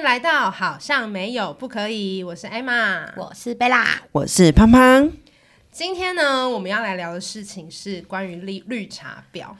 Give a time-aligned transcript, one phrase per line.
[0.00, 3.12] 迎来到好像没有不可以，我是艾玛。
[3.18, 5.12] 我是贝拉，我是胖胖。
[5.70, 9.54] 今天呢，我们要来聊的事情是关于绿绿茶婊。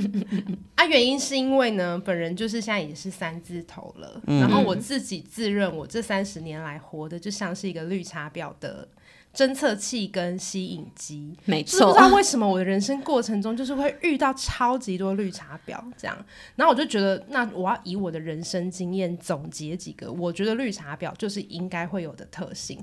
[0.74, 8.88] 啊，原因是因为呢，本人就是现在也是三字头了，然后我自己自认我这三十年来活的就像是一个绿茶婊的
[9.34, 11.36] 侦测器跟吸引机。
[11.44, 16.16] 没错不知道为什么我的人生过程中就是会遇到超级多绿茶婊这样，
[16.56, 22.78] 然后我就觉得，那我要以我的人生经验总结几个，我觉得绿茶婊就是应该会有的特性。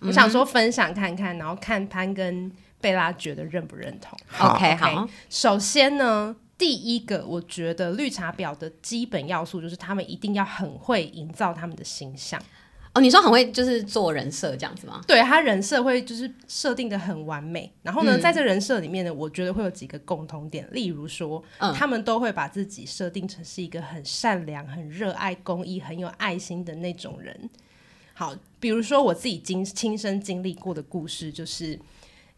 [0.00, 4.18] 我想说分享看看，然后看潘跟贝拉觉得认不认同。
[4.26, 12.42] 好 OK 好，首先呢，第一个我觉得绿茶婊的基本要素就是他们一定要很会营造他们的形象。
[12.94, 15.00] 哦，你说很会就是做人设这样子吗？
[15.06, 27.48] 对他人设会就是设定的很完美，然后呢，嗯在这人设里面呢，我觉得会有几个共同点，例如说，嗯他们都会把自己设定成是一个很善良、很热爱公益、很有爱心的那种人。
[28.12, 31.78] 好，比如说我自己经亲身经历过的故事，就是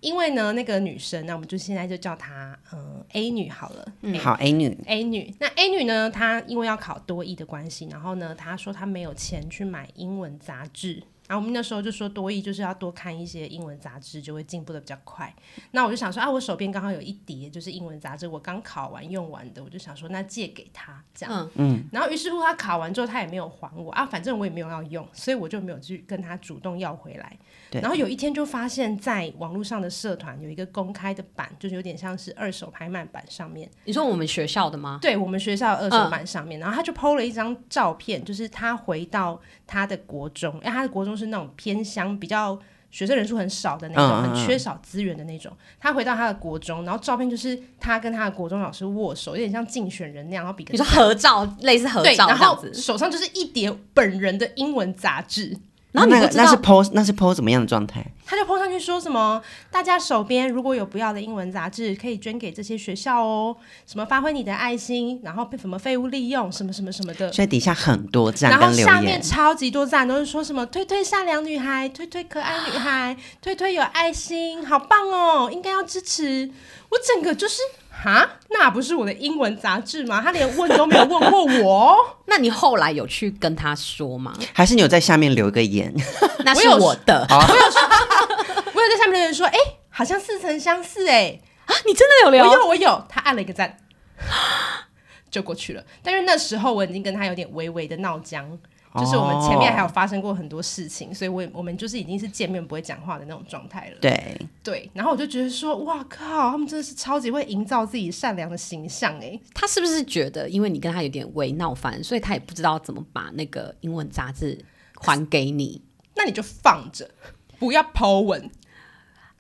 [0.05, 6.11] 因为呢，那个女生，那我们就现在就叫她嗯、呃 A 女好了，嗯好，A 女，A 女，那 A 女呢？
[6.11, 11.03] 她因为要考多艺的关系，然后呢，她说她没有钱去买英文杂志。
[11.27, 15.35] 然后我们那时候就说多益就是要多看一些英文杂志，就会进步的比较快。
[15.71, 21.51] 那我就想说啊，我手边刚好有一叠就是英文杂志，我刚考完用完的，我就想说那借给他这样。
[21.55, 27.37] 嗯嗯然后于是乎他考完之后，他也没有还我啊，反正我也没有要用，所以我就没有去跟他主动要回来。
[27.71, 33.69] 对然后有一天就发现，在网络上的社团有一个公开的版，就是有点像是二手拍卖版上面。
[33.85, 34.99] 你说我们学校的吗？
[35.01, 42.59] 对我们学校的二手版上面，然后他就 PO 了一张照片，就是他回到他的国中，因为他的国中是那种偏乡，比较
[42.91, 45.53] 学生人数很少的那种，很缺少资源的那种。
[45.81, 55.57] 他回到他的国中，然后照片就是他跟他的国中老师握手，有点像竞选人那样，然后比个你说合照，类似合对，照然后手上就是一叠本人的英文杂志。
[55.95, 58.05] 然后你不知那个那是道 PO 那是 PO 怎么样的状态？
[58.27, 59.41] 他就 po 上去说什么，
[59.71, 63.55] 大家手边如果有不要的英文杂志，可以捐给这些学校哦。
[63.87, 67.33] 什么发挥你的爱心，然后被什么废物利用，什么什么什么的。
[67.33, 76.51] 所以底下很多赞然后下面，超级多赞，都是说什么推推善良女孩，推推可爱女孩，推推有爱心，好棒哦，应该要支持。
[76.91, 77.59] 我整个就是
[78.03, 80.21] 哈，那不是我的英文杂志吗？
[80.21, 81.97] 他连问都没有问过我哦。
[82.27, 84.35] 那你后来有去跟他说吗？
[84.53, 85.95] 还是你有在下面留一个言？
[86.45, 87.81] 那是我有我有说，
[88.75, 89.57] 我有在下面留言说，哎、
[89.89, 92.61] 好像似曾相识哎、啊，你真的有留我留？
[92.61, 93.79] 有我有，他按了一个赞，
[95.31, 95.83] 就过去了。
[96.03, 98.59] 但是那时候我已经跟他有点微微的闹僵，
[98.97, 103.97] 就是我们前面还有发生过很多事情，所以我也我们就是已经是见面不会讲话的那种状态了。
[104.01, 109.37] 对，对，然后我就觉得说，哇靠，他们真的是超级会营造自己善良的形象哎。
[109.53, 114.65] 他是不是觉得因为你跟他有点微闹翻，所以他也不知道怎么把那个英文杂志
[115.01, 115.83] 还给你？
[116.15, 117.11] 那你就放着，
[117.59, 118.49] 不要 Po 文，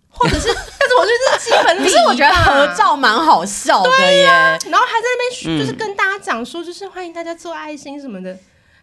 [0.08, 4.24] 或者是， 但是我觉得基本礼仪可是我觉得合照蛮好笑的耶。
[4.26, 8.36] 然后还在那边就是跟大家讲说，就是欢迎大家做爱心什么的。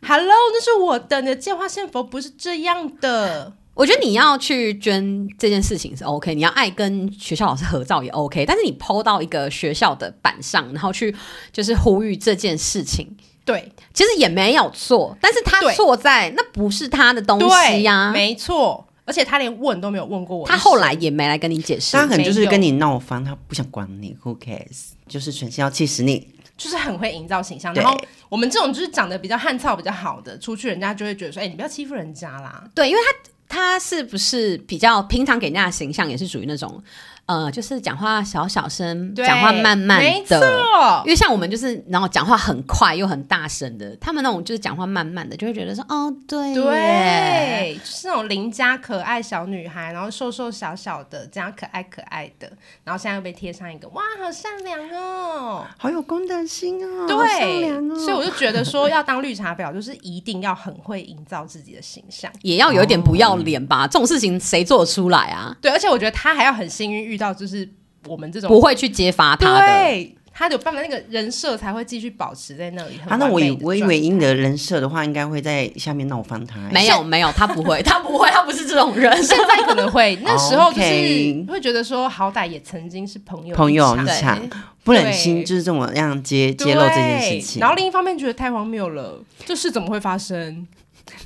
[0.03, 3.53] Hello，那是我的，你的借花献佛不是这样的。
[3.73, 11.15] 我觉得你要去捐这件事情是 OK，你要爱跟学校老师合照也 OK，但是你 PO 到一个学校的板上，然后去
[11.51, 18.87] 就是呼吁这件事情，对其实也没有错，但是他错在那不是他的东西对呀、没错。
[19.03, 22.05] 而且他连问都没有问过我，他后来也没来跟你解释他。
[22.05, 24.91] 可能就是跟你闹翻，他不想管你，Who cares？
[25.07, 26.29] 就是存心要气死你。
[26.61, 27.73] 就是很会营造形象。
[27.73, 27.99] 然后
[28.29, 32.63] 我们这种就是长得比较汉操、比较好的，出去人家就会觉得说，哎、你不要欺负人家啦。
[32.75, 36.81] 对，因为他他是不是比较平常给人家的形象也是属于那种
[37.31, 40.37] 呃，就是讲话小小声，对讲话慢慢没的。
[40.37, 52.51] 错因为像我们就是，然后讲话很快又很大声的，他们那种就是讲话慢慢的，就会觉得说，哦，对，对，就是那种邻家可爱小女孩，然后瘦瘦小小的，这样可爱可爱的，
[52.83, 55.65] 然后现在又被贴上一个哇，好善良哦。
[55.77, 57.95] 好有公德心哦，好善对，良哦。
[57.97, 62.29] 所以我就觉得说，要当绿茶婊，就是一定要很会营造自己的形象。
[62.41, 63.87] 也要有一点不要脸吧？
[63.87, 65.55] 这种事情谁做得出来啊？
[65.61, 67.67] 对，而且我觉得他还要很幸运遇到就是
[68.07, 69.67] 我们这种不会去揭发他的。
[69.67, 72.97] 对，他有办法那个人设才会继续保持在那里。
[72.97, 76.57] 很啊，那我以我以为以你的人设的话，应该会在下面闹翻他。
[76.71, 79.11] 没有 没有，他不会， 他不会，他不是这种人。
[79.23, 84.39] 现在可能会，那时候 就是会觉得说，好歹也曾经是朋友朋友一场对一场，
[84.83, 90.67] 不忍心就是这么样揭揭露这件事情，然后另一方面觉得太荒谬了，这事怎么会发生？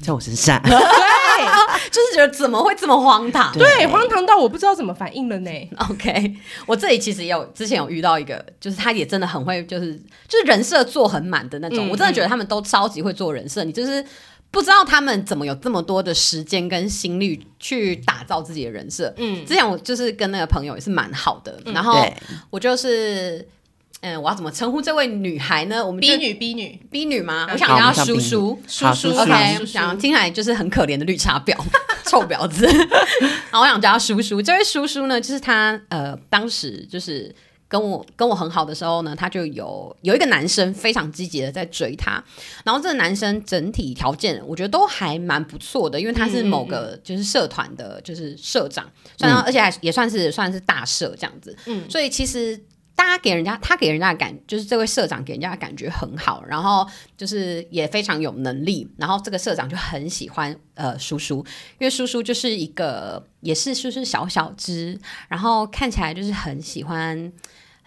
[0.02, 0.62] 在我身上。
[1.78, 3.54] 对 就是觉得怎么会这么荒唐？
[3.54, 5.50] 对，荒唐到我不知道怎么反应了呢。
[5.90, 6.36] OK，
[6.66, 9.96] 我这里其实也有之前有遇到一个，就是他也真的很会，就是
[10.28, 11.88] 就是人设做很满的那种。
[11.88, 14.06] 嗯我真的觉得他们都超级会做人设，你就是。
[14.52, 19.14] 不知道他们怎么有这么多的时间跟心力去打造自己的人设。
[19.18, 22.08] 嗯，之前我就是跟那个朋友也是蛮好的，然后
[22.50, 23.46] 我就是。
[24.06, 25.84] 嗯，我要怎么称呼这位女孩呢？
[25.84, 27.48] 我们就 B 女 B 女，B 女吗？
[27.52, 31.58] 我想叫她我们叫叔叔叔叔 OK，叔叔讲听起来就是很可怜的绿茶婊，
[32.06, 32.68] 臭婊子。
[33.50, 34.40] 然后我想叫他叔叔。
[34.40, 37.34] 这位叔叔呢，就是他呃，当时就是
[37.68, 42.24] 跟我跟我很好的时候呢，他就有有一个男生非常积极的在追他。
[42.64, 48.88] 然后这个男生整体条件我觉得都还蛮不错的，因为他是某个就是社团的，就是社长，
[49.18, 51.58] 算而且还也算是算是大社这样子。
[51.66, 52.64] 嗯，所以其实。
[52.96, 56.88] 大家给人家，他给人家的感，就是这位社长给人家的感觉很好，然后
[57.18, 61.46] 就是也非常有能力，然后这个社长就很喜欢呃叔叔，
[61.78, 67.32] 因为叔叔就是一个也是就是小小只，然后看起来就是很喜欢。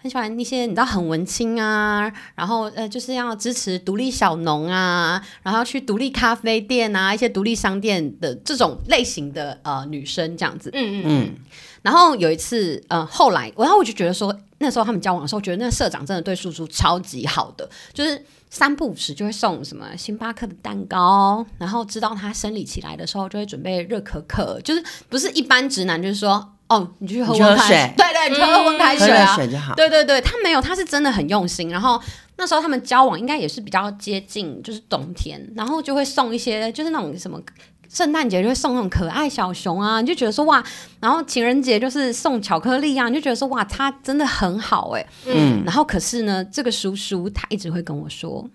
[0.01, 10.69] 很喜欢一些你知道很文青啊，然后呃就是要支持独立小农啊，然后去独立咖啡店啊，一些独立商店的这种类型的呃女生这样子。
[10.71, 11.35] 嗯嗯嗯，
[11.81, 29.73] 然后有一次，呃，后来，然后我就觉得说，那时候他们交往的时候，觉得那个社长真的对叔叔超级好的，就是三不五时就会送什么星巴克的蛋糕，然后知道他生理期来的时候，就会准备热可可，就是不是一般直男，就是说，哦，你去喝温开水对对，你去喝温开水啊，水就好。
[29.75, 31.69] 对对对，他没有，他是真的很用心。
[31.69, 32.01] 然后
[32.35, 37.41] 那时候他们交往应该也是比较接近，就是冬天，然后就会送一些，就是那种什么。
[37.89, 40.63] 圣诞节就会送那种可爱小熊啊，你就觉得说哇，
[40.99, 48.47] 然后情人节就是送巧克力啊，你就觉得说哇，他真的很好哎、嗯，然后可是呢，这个叔叔他一直会跟我说，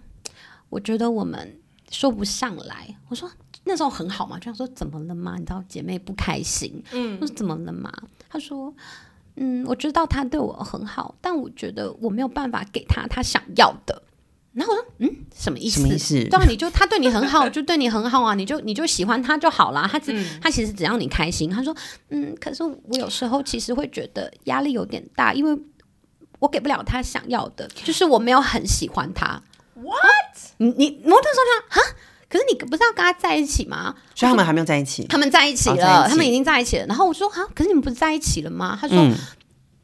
[0.71, 1.59] 我觉得我们
[1.91, 2.97] 说不上来。
[3.09, 3.29] 我说
[3.65, 5.35] 那时候很好嘛，就想说怎么了嘛？
[5.37, 7.93] 你知道姐妹不开心，嗯，我说怎么了嘛？
[8.29, 8.73] 他说，
[9.35, 14.04] 嗯，我知道他对我很好，但我觉得我没有办法给他他想要的。
[14.55, 15.81] 然后我说，嗯，什么意思？
[15.81, 19.89] 什么意思对啊，你就他对你很好， 就对你很好啊，你就你就喜欢他就好啦。
[19.91, 21.51] 他只、嗯他其实只要你开心。
[21.51, 21.75] 他说，
[22.11, 25.61] 嗯，可是我有时候其实会觉得压力有点大，因为
[26.39, 29.43] 我给不了他想要的，就是我没有很喜欢他。
[29.75, 30.39] What？
[30.59, 31.97] 你你模特说他哈，
[32.29, 33.95] 可是你不是要跟他在一起吗？
[34.15, 35.05] 所以他们还没有在一起。
[35.09, 36.87] 他们在一起了，哦起他们已经在一起了。
[36.87, 38.79] 然后我说啊，可是你们不是在一起了吗？
[38.81, 39.15] 他说、嗯，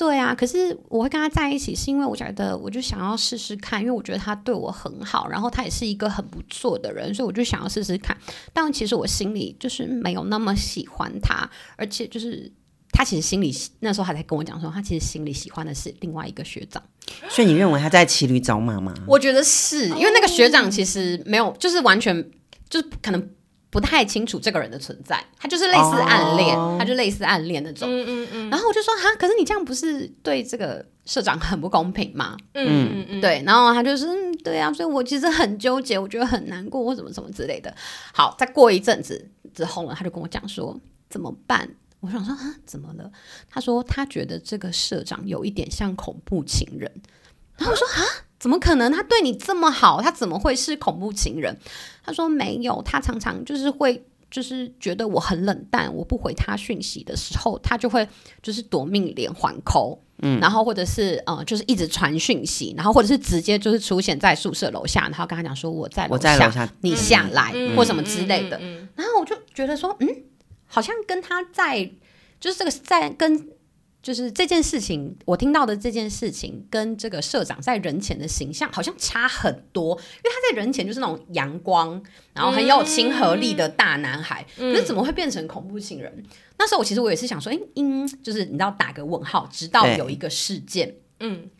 [0.00, 8.16] 对啊，可是我会跟他在一起，是因为我觉得我就想要试试看，因为我觉得他对我很好，然后他也是一个很不错的人，所以我就想要试试看。
[8.54, 12.50] 但其实我心里就是没有那么喜欢他，而且就是
[12.92, 16.82] 他其实心里那时候还在跟我讲说，他其实心里喜欢的是另外一个学长。
[17.28, 18.94] 所以你认为他在骑驴找马吗？
[19.06, 22.30] 我觉得是因为那个学长其实没有，就是完全
[22.70, 23.30] 就是可能
[23.70, 27.88] 不太清楚这个人的存在，他就是类似暗恋，哦他就类似暗恋那种。
[27.88, 32.36] 嗯嗯嗯然后我就说哈，可是你这样不是对这个社长很不公平吗？
[32.54, 37.72] 嗯嗯嗯，对，然后他就是嗯，对啊，所以我其实很纠结，我觉得很难过或什么什么之类的。
[38.12, 40.78] 好，再过一阵子之后呢，他就跟我讲说
[41.08, 41.68] 怎么办。
[42.00, 43.10] 我想说啊，怎么了？
[43.48, 46.90] 他说他觉得这个社长有一点像恐怖情人。
[47.56, 48.02] 然后我说啊，
[48.40, 48.90] 怎么可能？
[48.90, 51.56] 他对你这么好，他怎么会是恐怖情人？
[52.02, 54.02] 他说没有，他常常就是会。
[54.30, 58.08] 就是觉得我很冷淡，我不回他讯息的时候，他就会
[58.40, 68.56] 就是夺命连环扣，嗯，然后或者是呃，就是一直传讯息，然后或者是直接就是出现在宿舍楼下，然后跟他讲说我在我在楼下，你下来、嗯或什么之类的。
[68.58, 70.08] 嗯嗯然后我就觉得说，嗯，
[70.68, 71.90] 好像跟他在，
[72.38, 73.48] 就是这个在跟，
[74.02, 82.02] 就是这件事情，我听到的这件事情，跟这个社长在人前的形象好像差很多，因为他在人前就是那种阳光，
[82.32, 86.24] 然后很有亲和力的大男孩，可是怎么会变成恐怖情人？
[86.58, 90.94] 那时候我其实我也是想说，哎、嗯，就是你知道打个问号，直到有一个事件。
[91.20, 91.50] 嗯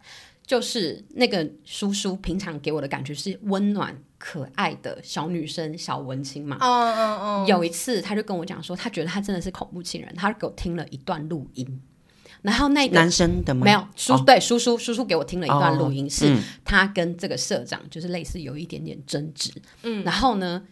[0.47, 6.56] 就是那个叔叔平常给我的感觉是温暖可爱的小女生、小文青嘛。
[6.61, 11.80] 哦哦哦，有一次，他就跟我讲说，他觉得他真的是恐怖情人，他给我听了一段录音，
[12.42, 13.64] 然后那个男生的吗？
[13.64, 20.62] 没有叔、哦对叔叔叔叔给我听了一段录音，是嗯他跟这个社长就是类似有一点点争执，嗯，然后呢，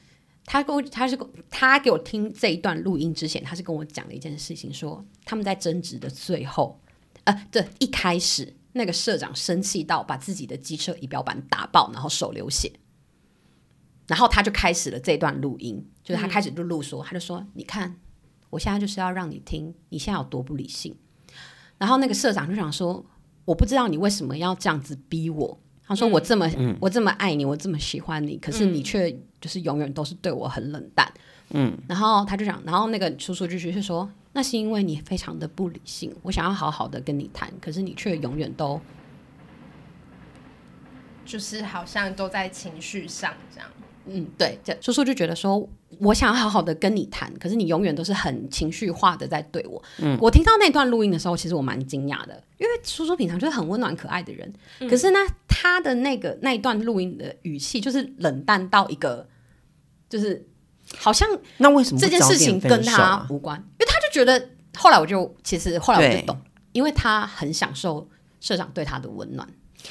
[0.47, 1.19] 他跟我他是
[1.51, 6.81] 他给我听这一段录音之前，他是跟我讲了一件事情，说他们在争执的最后，
[7.25, 12.73] 呃，对，一开始那个社长生气到把自己的机车仪表板打爆，然后手流血。
[14.07, 17.95] 然后他就开始了这段录音，就是他开始就录说，他就说：“你看，
[18.49, 20.97] 我现在就是要让你听，你现在有多不理性。”
[21.79, 23.05] 然后那个社长就想说
[23.47, 26.47] ：“我不知道你为什么要这样子逼我。”他说：“我这么、
[26.81, 31.11] 我这么爱你，我这么喜欢你，可是你却就是永远都是对我很冷淡。”
[31.51, 38.79] 嗯，然后他就讲，然后那个叔叔继续是说：“那是因为你非常的不理性，我想要好好的跟你谈，可是你却永远都
[41.25, 43.71] 就是好像都在情绪上这样。
[44.05, 45.67] 嗯，对，这叔叔就觉得说，
[46.01, 49.83] 我想要好好的跟你谈，可是你永远都是很情绪化的在对我。
[50.21, 54.53] 我听到那段录音的时候，其实我蛮惊讶的，因为叔叔平常就是很温暖可爱的人，
[54.89, 55.19] 可是呢，
[55.49, 59.27] 他的那个那一段录音的语气就是冷淡到一个，
[60.09, 60.47] 就是
[60.97, 66.39] 好像那为什么这件事情跟他无关，因为他就觉得，后来我就其实后来我就懂，
[66.73, 68.09] 因为他很享受
[68.41, 69.49] 社长对他的温暖，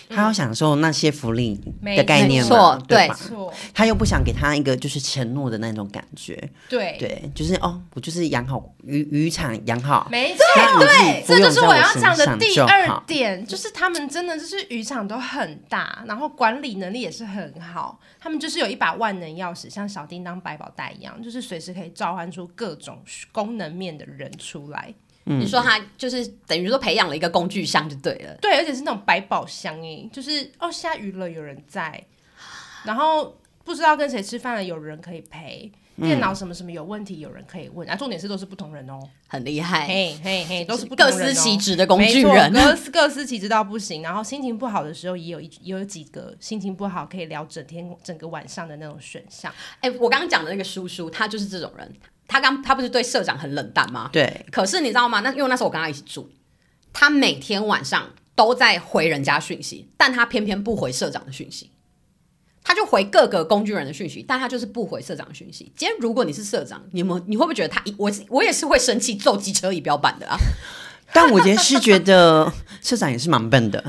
[0.09, 1.59] 他要享受那些福利
[1.95, 3.11] 的概念没嘛，错对
[3.73, 6.97] 他又不想给他一个就是承诺的那种感觉，对。
[6.99, 10.43] 对，就是哦，我就是养好渔渔场养好，没错，
[10.79, 22.99] 对，这就是我要讲的第二点，就是他们真的就是渔场都很大，然后管理能力也是很好，他们就是有一把万能钥匙，像小叮当百宝袋一样，就是随时可以召唤出各种
[23.31, 24.93] 功能面的人出来。
[25.29, 28.33] 嗯你说他就是等于说培养了一个工具箱就对了。
[28.41, 32.01] 对，而且是那种百宝箱诶，就是哦，下雨了有人在，
[32.85, 42.53] 然后不知道跟谁吃饭了有人可以陪，电脑什么什么有问题有人可以问，啊，重点是都是不同人哦，很厉害，嘿嘿嘿，都是不同各人、哦、司其职的工具人。
[42.53, 44.01] 各司各司其职到不行。
[44.01, 49.53] 然后心情不好的时候，也有一也有几个心情不好可以聊整天整个晚上的那种选项。
[49.81, 51.93] 哎、我刚刚讲的那个叔叔，他就是这种人。
[52.27, 54.09] 他刚他不是对社长很冷淡吗？
[54.11, 55.21] 对，可是你知道吗？
[55.21, 56.29] 那因为那时候我跟他一起住，
[56.91, 61.71] 他每天晚上都在回人家讯息，但他偏偏不回社长的讯息。
[62.63, 65.71] 他就回各个工具人的讯息，但他就是不回社长的讯息。
[65.77, 70.35] 今天如果你是社长，你们你会不会觉得他一我我也是会生气揍机车仪表板的啊？
[71.13, 73.81] 但我也是觉得社长也是蛮笨的，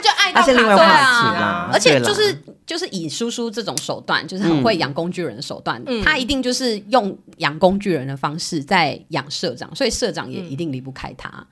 [0.00, 6.02] 他就爱到那是另外卡在话题啦而且就是就是以叔叔这种手段，就是很会养工具人的手段，嗯。
[6.02, 11.28] 他一定就是用养工具人的方式在养社长，所以社长也一定离不开他。
[11.28, 11.46] 嗯，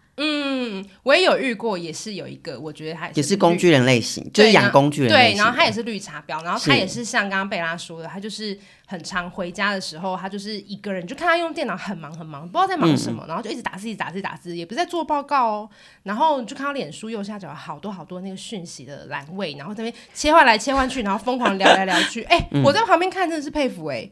[1.03, 15.71] 我也有遇过，也是有一个，我觉得他也是工具人类型，就是对养工具人类对，然后他也是绿茶婊，然后他也是像刚刚贝拉说的，他就是很常回家的时候，他就是一个人，就看他用电脑很忙很忙，不知道在忙什嗯么，然后就一直打字，一直打字，打字，也不是在做报告哦。
[16.03, 22.23] 然后就看到脸书右下角有好多好多那个讯息的栏位，然后这边切换来切换去，然后疯狂聊来聊去。
[22.25, 22.63] 哎、嗯。
[22.63, 24.09] 我在旁边看真的是佩服哎、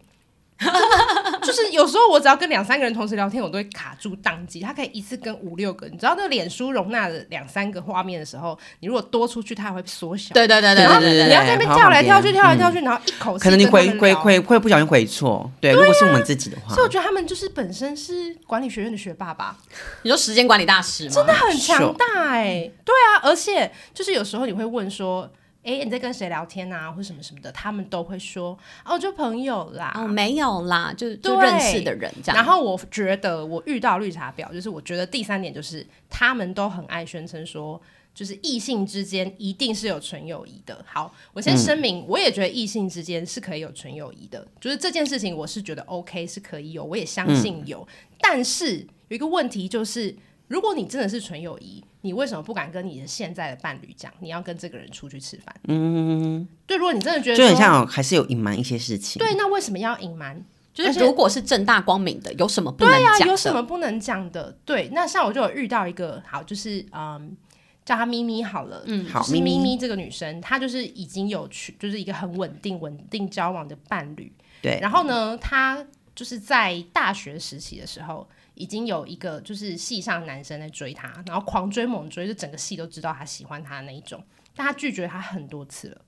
[1.42, 4.60] 就是有时候我只要跟两三个人同时聊天，我都会卡住宕机。
[4.60, 10.32] 他可以一次跟五六个，你知道那个脸书容纳的两三个画面的时候，你如果多出去，它还会缩小。
[10.34, 15.50] 对对对对然后对对对你要在那边跳来跳去，跳来跳去，然后一口气可能你回回回会不小心回错。
[15.60, 19.56] 对，如果是我们自己的话所以，我觉得他们就是本身是管理学院的学霸吧，
[20.02, 21.10] 你说时间管理大师吗？
[21.14, 25.30] 真的很强大哎、对啊，而且就是有时候你会问说，
[25.66, 29.92] 哎、你在跟谁聊天啊，或什么什么的，他们都会说，哦，就朋友啦。
[29.96, 32.36] 哦，没有啦，就就认识的人这样。
[32.36, 37.80] 然后我觉得我遇到绿茶婊，就是我觉得第三点就是他们都很爱宣称说，
[38.14, 40.84] 就是异性之间一定是有纯友谊的。
[40.86, 47.84] 好，我先声明，我也觉得异性之间是可以有纯友谊的，就是这件事情我是觉得 OK 是可以有，我也相信有。
[48.20, 50.14] 但是有一个问题就是，
[50.46, 55.52] 如果你真的是纯友谊，你为什么不敢跟你的现在的伴侣讲，你要跟这个人出去吃饭？
[55.66, 59.18] 嗯，对，如果你真的觉得就很像还是有隐瞒一些事情。
[59.18, 60.40] 对，那为什么要隐瞒？
[60.72, 63.32] 就是如果是正大光明的，有什么不能对呀、讲的？
[63.32, 64.56] 有什么不能讲的？
[64.64, 67.36] 对，那像我就有遇到一个，好，就是嗯，
[67.84, 74.30] 叫她咪咪好了，嗯，咪咪咪这个女生，她就是已经有去，就是一个很稳定、稳定交往的伴侣。
[74.62, 75.84] 对然后呢，她
[76.14, 84.20] 就是在大学时期的时候，已经有一个就是戏上男生在追她，然后狂追猛追，就整个戏都知道她喜欢他的那一种，
[84.56, 86.02] 但她拒绝他很多次了。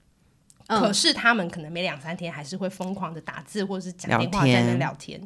[0.67, 5.19] 嗯可是他们可能每两三天还是会疯狂的打字或者是讲聊电话在那聊天。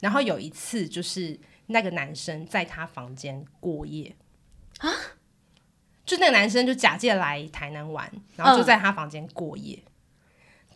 [0.00, 4.16] 然后有一次就是那个男生在他房间过夜
[4.78, 4.90] 啊，
[6.04, 9.80] 就那个男生就假借来台南玩，然后就嗯在他房间过夜。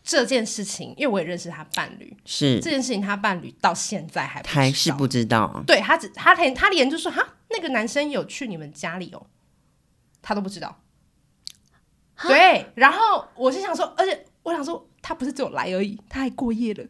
[0.03, 5.63] 这件事情，因为我也认识他伴侣，是这件事情他伴侣到现在还不知道还是不知道。
[5.65, 9.25] 对他只他连他连就说哈，那个男生有去你们家里哦，
[10.21, 10.81] 他都不知道。
[12.27, 16.83] 对，然后我是想说，而且我想说，他不是只有来而已，他还过夜了。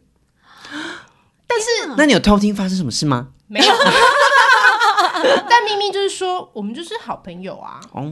[1.46, 3.32] 但是那你有偷听发生什么事吗？
[3.46, 3.66] 没有，
[5.48, 7.80] 但明明就是说，我们就是好朋友啊。
[7.92, 8.02] 哦，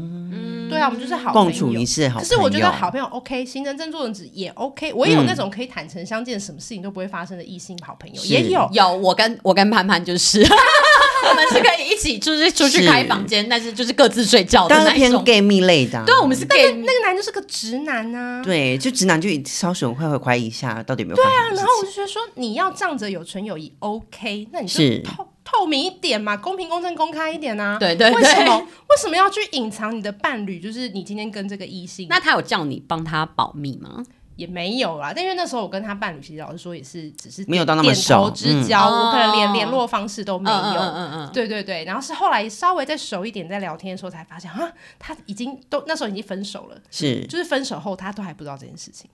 [0.68, 1.50] 对啊，我们就是好朋友。
[1.50, 2.28] 共处一室好朋友。
[2.28, 4.92] 可是我觉得好朋友 OK，行人正坐人直也 OK。
[4.94, 8.68] 我也有那种可以坦诚相见，什么事情都不会发生的异性好朋友，是也有。
[8.72, 15.24] 有我跟我跟潘潘就是， 我们是可以一起就是出去是开房间，但是就是各自睡觉的那种偏那一种。
[15.24, 16.04] gay 蜜类的啊。
[16.06, 18.42] 对啊，我们是 gay，那个男就是个直男啊。
[18.42, 25.02] 对，就直男就稍许会会怀疑一下，到底有没有发生什么事情然后我就觉得说，你要仗着有纯友谊 OK，那你就是
[25.52, 27.78] 透透明一点嘛，公平、公正、公开一点啊。
[27.78, 30.58] 对对对为什么为什么要去隐藏你的伴侣？
[30.58, 34.04] 就是你今天跟这个异性，那他有叫你帮他保密吗？
[34.34, 40.56] 也没有啦，但因为那时候我跟他伴侣其实老实说也是只是没有到那么点头熟之交，嗯我可能连哦联络方式都没有。
[40.56, 49.08] 嗯嗯嗯嗯，对对对，然后是后来稍微再熟一点，在聊天的时候才发现，啊，他已经都那时候已经分手了，是就是分手后他都还不知道这件事情，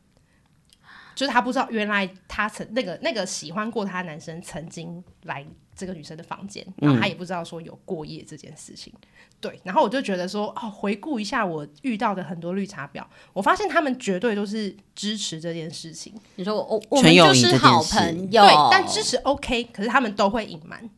[1.19, 5.45] 就是他不知道原来他曾那个那个喜欢过他的男生曾经来
[5.75, 8.95] 这个女生的房间，然后他也不知道说有过夜这件事情。
[9.41, 20.89] 对，然后我就觉得说，哦，回顾一下我遇到的很多绿茶婊，我发现他们绝对都是支持这件事情，你说我我纯们就是好朋友，对，但支持 OK，可是他们都会隐瞒，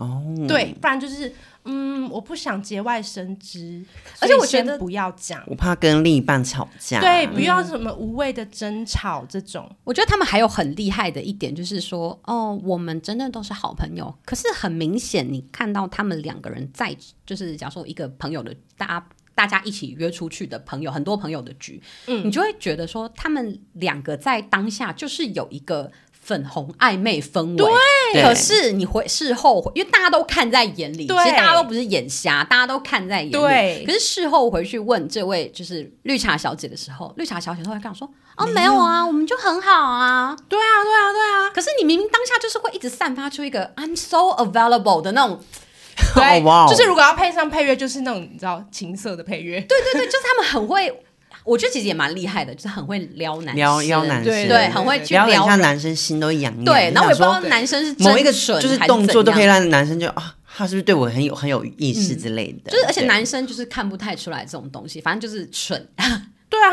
[0.00, 1.30] 哦，对，不然就是
[1.64, 3.84] 嗯，我不想节外生枝，
[4.18, 14.12] 而且我觉得不要讲，我怕跟另一半吵架，对，不要什么无谓的争吵这种，我觉得他们还有很厉害的一点，就是说，哦，我们真的都是好朋友。
[14.24, 22.26] 可是很明显，你看到他们两个人在，就是假如说一个朋友的大家大家一起约出去的朋友，很多朋友的局，嗯。
[22.26, 27.72] 你就会觉得说，他们两个在当下就是有一个粉红暧昧氛围。
[28.12, 33.32] 对可是你回事后回，因为大家都看在眼里，其对实大家都不是眼瞎，大家都看在眼里。
[33.32, 33.84] 对。
[33.86, 38.74] 可是事后回去问这位就是绿茶小姐的时候，绿茶小姐都会跟我说：“哦，没有。
[38.74, 45.40] 啊，我们就很好啊。”对啊，对啊，对啊，可是你明明当下就是会一直散发出一个 I'm so available 的那种，
[46.14, 51.02] 对， 就是如果要配上配乐，就是那种你知道情色的配乐，对对对，就是他们很会，
[51.44, 55.56] 我觉得其实也蛮厉害的，就是很会撩男生，撩撩男生，对对，很会去撩一下。
[55.56, 56.64] 男生心都痒痒。
[56.64, 62.70] 对，然后我也不知道男生是某一个蠢就是动作都可以让男生就啊，他是不是对我很有很有意思之类的？
[62.70, 65.86] 就是而且男生就是看不太出来这种东西，反正就是蠢。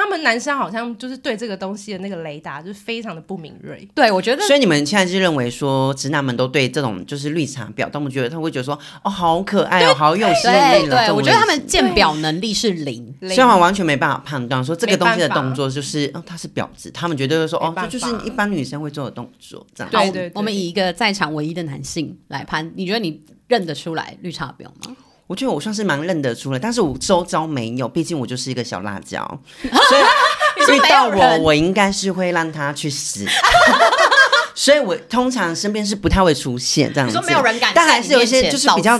[0.07, 10.97] 他们男生好像就是对这个东西的那个雷达就是非常的不敏锐，对我觉得所以你们现在是认为说，直男们都对这种就是绿茶婊，但我觉得他会觉得说，哦，好可爱哦，好有吸引对对，力了。
[11.01, 13.13] 这种我觉得他们鉴表能力是零。
[13.21, 19.91] 虽然完全没办法判断说这个东西的动作就是，哦，他是婊子，他们绝对会说，哦，这就是一般女生会做的动作，这样。
[19.91, 24.95] 好对对对我们以一个在场唯一的男性来判，你觉得你认得出来绿茶婊吗？
[25.27, 29.21] 我觉得我算是蛮认得出来，但是我周遭没有，毕竟我就是一个小辣椒，
[29.61, 33.25] 所以遇到我，我应该是会让他去死。
[34.55, 38.99] 所以我通常身边是不太会出现这样子，你说没有人敢但还是有一些就是比较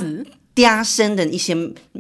[0.56, 1.56] 嗲声的一些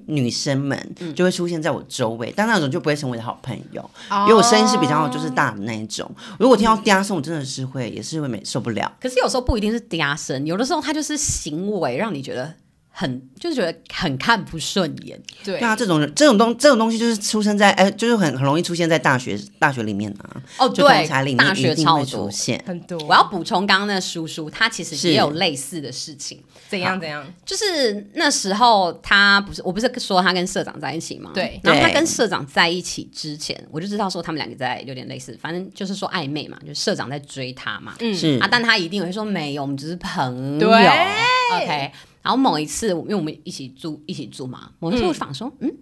[0.06, 6.10] 女生们嗯就会出现在我周围，但那种就不会成为好朋友，因因为我声音是比较就是大的那一种。
[6.38, 8.92] 如果听到嗲声，我真的是会也是会没受不了。
[9.02, 12.54] 可是有时候不一定是嗲声，有的时候他就是行为让你觉得
[13.00, 15.22] 很，就是觉得很看不顺眼。
[15.44, 20.84] 对那啊，这种这种东这种东西就是出生在哎，就是很很容易出现在大学大学里面啊，哦，对
[21.24, 22.32] 里，面大学一定会超多出。
[22.32, 22.64] 现。
[22.66, 31.30] 很多，我要补充刚刚那个叔叔，他其实也有类似的事情，怎样怎样，就是那时候他不是我不是说他跟社长在一起吗？
[31.36, 40.68] 对然后他跟社长在一起之前，我就知道说他们两个在有点类似，反正就是说暧昧嘛，就是社长在追他嘛，嗯是啊，但他一定会说没有，我们只是朋友。
[40.68, 41.92] 对 OK，
[42.28, 45.74] 然后某一次，因为我们一起住一起住嘛，某一次我想说，嗯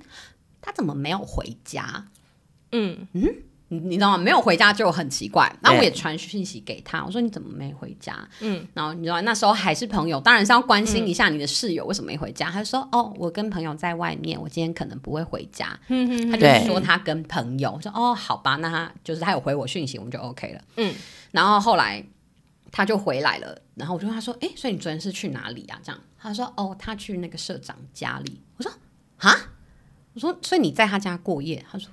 [0.62, 2.06] 他怎么没有回家？
[2.72, 4.18] 嗯，你你知道吗？
[4.20, 5.52] 没有回家就很奇怪。
[5.60, 8.16] 然后我也传讯息给他，我说你怎么没回家？
[8.42, 12.52] 嗯，然后你知道那时候还是朋友，当然是要关心一下你的室友为什么没回家。
[12.52, 15.68] 他就说哦，我跟朋友在外面，我今天可能不会回家。
[15.88, 20.62] 他就对说他跟朋友，我说哦，好吧，那他就是他有回我讯息，我们就 OK 了。
[20.78, 20.94] 嗯，
[21.32, 22.06] 然后后来
[22.76, 25.80] 他就回来了，然后我就问他说，哎，所以你昨天是去哪里啊？
[25.82, 28.42] 这样，他说哦，他去那个社长家里。
[28.58, 28.70] 我说
[29.20, 29.34] 啊，
[30.14, 31.66] 我说所以你在他家过夜？
[31.72, 31.90] 他说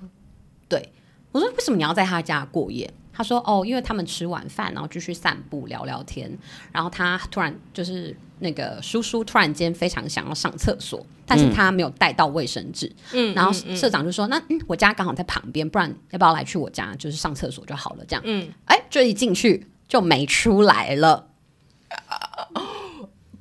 [0.67, 0.91] 对。
[1.31, 2.93] 我说为什么你要在他家过夜？
[3.13, 6.29] 他说哦，因为他们吃晚饭，然后就去散步聊聊天，
[6.73, 21.29] 然后他突然就是那个叔叔突然间非常想要上厕所，但是他没有带到卫生纸，嗯，然后社长就说那嗯我家刚好在旁边，不然要不要来去我家就是上厕所就好了，这样，嗯，哎，就一进去就没出来了，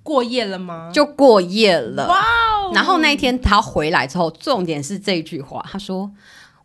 [0.02, 0.90] 过夜了吗？
[0.92, 2.72] 就过夜了，哇哦！
[2.74, 6.12] 然后那一天他回来之后，重点是这一句话，他说。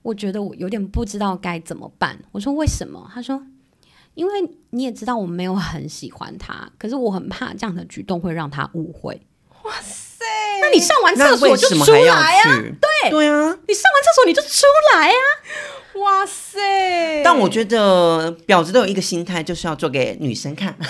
[0.03, 2.17] 我觉得我有点不知道该怎么办。
[2.31, 3.11] 我说为什么？
[3.13, 3.45] 他说，
[4.13, 4.31] 因为
[4.69, 9.27] 你也知道我没有很喜欢他，可是我很怕这样的举动会让他误会。
[9.63, 10.06] 哇塞！
[10.61, 12.43] 那你上完厕所就出来啊！
[12.43, 12.75] 去？
[12.81, 13.57] 对对啊。
[13.67, 15.13] 你上完厕所你就出来啊！
[15.95, 17.21] 哇塞！
[17.23, 20.75] 但我觉得婊子都有一个心态，就是要做给女生看。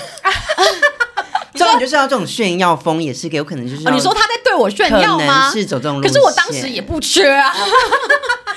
[1.54, 5.50] 这种就是要这种炫耀风，也是给有可能就是你说他在对我炫耀吗？
[5.52, 6.12] 是走这种路线。
[6.12, 7.56] 可是我当时也不缺啊，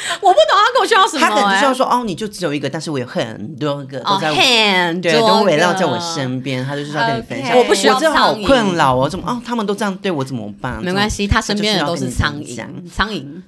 [0.20, 4.34] 我不懂他跟我炫耀什么、他可能就是要哎说哦，你就只有一个，但是我有很多个哦都在我。
[4.34, 7.56] 很对，多都围绕在我身边，他就是要跟你分享。
[7.56, 10.82] 我不需要我真的好困扰哦，怎么哦，他们都这样对我怎么办？
[10.82, 13.42] 没关系，他身边的都是苍蝇，苍蝇。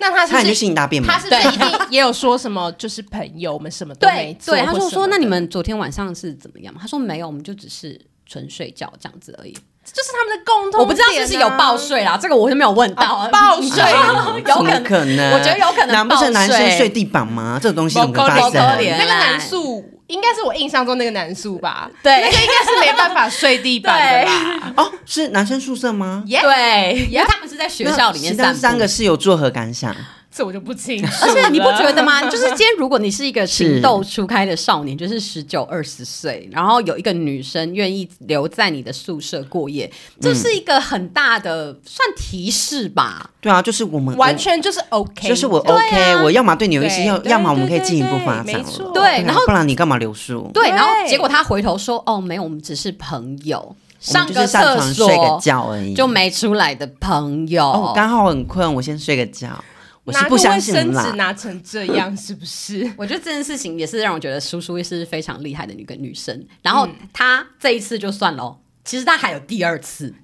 [0.00, 1.18] 那他是差点就不是性大便嘛他。
[1.20, 4.54] 是不是一定也有说什么就是朋友，我们什么都没做？
[4.54, 9.56] 对对，他就说：“或什么的那你们昨天晚上是怎么样？”他说：“没有，我们就只是纯睡觉这样子而已。
[9.92, 11.76] 就是他们的共同、啊我不知道是不是有报。
[11.76, 13.02] 税啦，这个我是没有问到。
[13.04, 13.82] 哦报税
[14.46, 14.84] 有可能。
[14.84, 15.32] 可能？
[15.34, 17.58] 我觉得有可能难不成男生睡地板吗？
[17.62, 18.52] 这个东西怎么不可发生？
[18.52, 21.90] 那个男宿应该是我印象中那个男宿吧？
[22.02, 24.72] 对那个应该是没办法睡地板的吧？
[24.82, 26.22] 哦，是男生宿舍吗？
[26.26, 29.94] 耶、对，因为他们是在学校里面其他三个室友作何感想？
[30.34, 31.06] 这我就不清楚。
[31.22, 32.22] 而且你不觉得吗？
[32.28, 43.30] 就是今天如果你是一个情窦初开的少年，就是十九二十岁，然后有一个女生愿意留在你的宿舍过夜，这是一个很大的算提示吧？
[43.40, 48.58] 对啊，就是我们完全就是 OK，就是我 OK，、啊我要么对你有意思，要要么我们可以进一步发展了。
[48.58, 50.50] 没错对啊然后不然你干嘛留宿？
[50.52, 55.94] 对，然后结果他回头说：“哦，没有，我们只是朋友，上个厕床睡个所觉而已。
[55.94, 57.64] 就没出来的朋友。
[57.64, 59.48] 哦，刚好很困，我先睡个觉。
[60.04, 61.12] 我是拿个不相卫生纸信啦。
[61.16, 62.92] 拿成这样，是不是？
[62.96, 66.46] 我觉得这件事情也是让我觉得叔叔是非常厉害的一个女生。
[66.62, 70.14] 然后她这一次就算了哦，其实她还有第二次，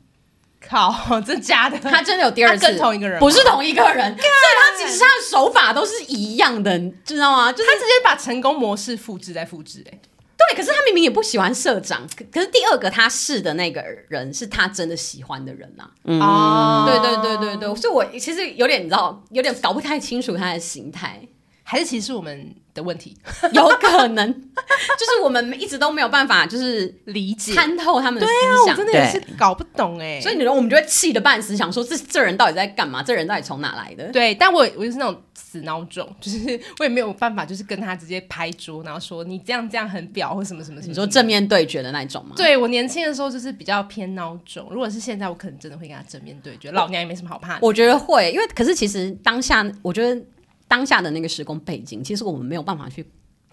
[0.61, 1.79] 靠，真假的？
[1.79, 7.51] 她真的有第二次，同一个人不是同一个人，所以她其实她的手法都是一样的，你知道吗？
[7.51, 10.01] 就是他直接把成功模式复制再复制、欸，
[10.49, 15.91] 对，可是他明明也不喜欢社长，可可是第二个他试的那个人是他真的喜欢的人啊。
[16.05, 21.21] 嗯哦对对对对对，所以我其实有点你知道，有点搞不太清楚他的形态。
[21.63, 23.17] 还是其实是我们的问题，
[23.55, 27.53] 有可能，就是我们一直都没有办法，就是理解。
[27.55, 33.05] 参透他们的思啊，我想，真的也是搞不懂哎、所以你说我们就会气得半死，想说这这人到底在干嘛？
[33.05, 34.11] 这人到底从哪来的？
[34.11, 36.39] 对，但我我就是那种死孬种，就是
[36.79, 40.91] 我也没有办法，就是跟他直接拍桌，然后说你这样这样很婊或什么什么什么。
[40.91, 42.35] 你说正面对决的那种吗？
[42.37, 47.59] 对我年轻的时候就是比较偏孬种，如果是现在，我可能真的会跟他正面对决，老娘也没什么好怕的。
[47.63, 50.23] 我觉得会，因为可是其实当下，我觉得
[50.69, 53.05] 当下的那个时空背景，其实我们没有办法去。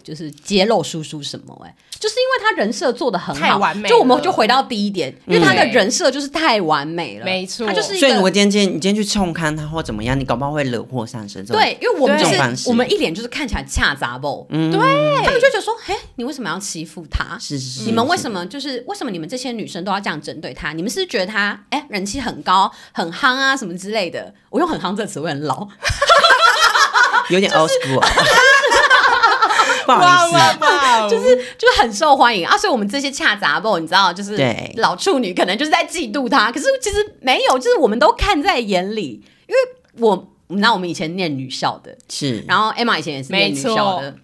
[0.08, 11.44] 就是揭露叔叔什么哎、就是因为他人设做的很好，太完美就我们就回到第一点，因为他的人设就是太完美了，没错他就是一所以如果个今天你今天去冲看他或怎么样，你搞不好会惹祸上身。
[11.44, 14.80] 对，因为我们就是我们一脸就是看起来恰杂不，嗯，对，
[15.24, 17.38] 他们就觉得说，哎，你为什么要欺负他？
[17.38, 20.72] 是是是，你们为什么就是为什么你们这些女生都要这样针对他？
[20.72, 24.32] 你们是不是觉得他哎人气很高、很夯啊什么之类的？
[24.50, 25.68] 我用“很夯”这个词会很老，
[27.28, 27.98] 有点 old school？
[28.00, 28.08] 啊
[29.96, 32.56] 不好意思，哇， 就是就是很受欢迎啊。
[32.56, 34.72] 所以我们这些恰杂不，你知道，就是对。
[34.76, 42.44] 老处女可能就是在嫉妒他，可是其实没有，就是我们都看在眼里，因为我你知道我们以前念女校的，是。
[42.46, 44.14] 然后 Emma 以前也是念女校的，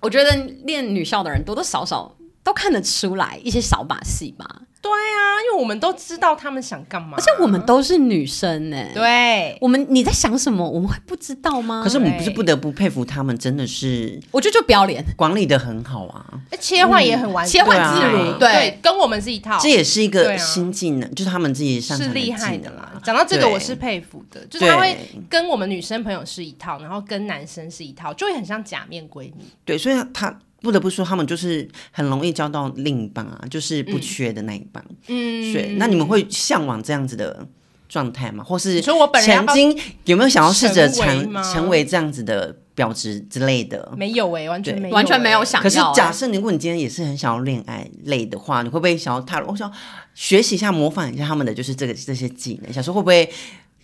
[0.00, 2.14] 我觉得念女校的人多多少少
[2.48, 4.62] 都看得出来一些小把戏吧。
[4.80, 10.66] 对啊，因为我们都知道他们想干嘛，而且我们都是女生呢、对我们你在想什么？
[10.66, 11.82] 我们会不知道吗？
[11.82, 16.24] 可是我们不是不得不佩服他们，真的是我觉得就不要脸，管理的很好啊。
[16.60, 22.92] 切换也很完切换自如对对跟我们是一套，这也是一个新技能，就是他们自己擅长是厉害的啦。
[23.02, 24.96] 讲到这个，我是佩服的，就是他会
[25.28, 29.44] 跟我们女生朋友是一套，然后跟男生是一套，就会很像假面闺蜜。
[29.64, 34.84] 对，所以他不得不说，他们就是很容易交到另一半啊，就是不缺的那一半。
[35.06, 37.46] 嗯，对，那你们会向往这样子的
[37.88, 38.42] 状态吗？
[38.42, 43.92] 或是你说我本曾经有没有想要试着成为成为这样子的表侄之类的？
[43.96, 45.44] 没有哎、完全对没有、完全没有欸。
[45.44, 49.48] 想要、可是欸假设如果你今天也是很想要恋爱类的话，你会不会想要踏入？
[49.50, 49.72] 我想
[50.14, 53.30] 学习一下、模仿一下他们的就是这个这些技能，想说会不会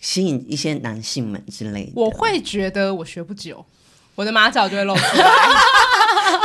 [0.01, 1.93] 吸引一些男性们之类的？
[1.95, 3.65] 我会觉得我学不久，
[4.15, 5.25] 我的马脚就会露出来。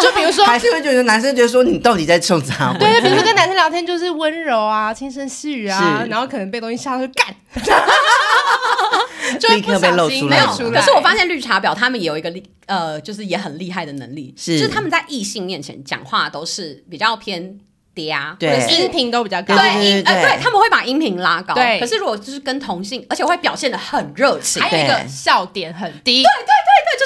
[0.02, 2.74] 就比如说，还是会觉得男生觉得说你到底在冲啥？
[2.78, 7.34] 对，比如说跟男生聊天就是温柔啊、轻声细语啊，然后可能被东西吓到就干，
[9.38, 10.36] 就会立刻被不小心露出来。
[10.36, 10.70] 没有。
[10.70, 14.58] 可是我发现绿茶婊他们也有一个厉呃，就是也很厉害的能力，是。
[14.58, 17.58] 就是他们在异性面前讲话都是比较偏
[17.94, 18.66] 嗲，对。
[18.70, 20.22] 音频都比较高，对对音呃对。
[20.22, 21.78] 对，他们会把音频拉高，对。
[21.80, 26.22] 可是如果就是跟同性，而且会表现的很热情，还有一个笑点很低。
[26.22, 26.54] 对对，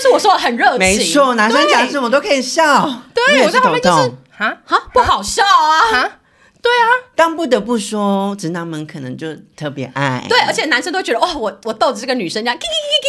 [0.04, 3.02] 就是我说的很热情，没错，男生讲什么都可以笑。
[3.14, 4.18] 对，我在旁边就是痛。
[4.36, 6.18] 哈哈不好笑啊，哈，
[6.60, 10.26] 对啊，但不得不说，直男们可能就特别爱。
[10.28, 12.58] 对，而且男生都会觉得哦，我我逗着这个女生这样，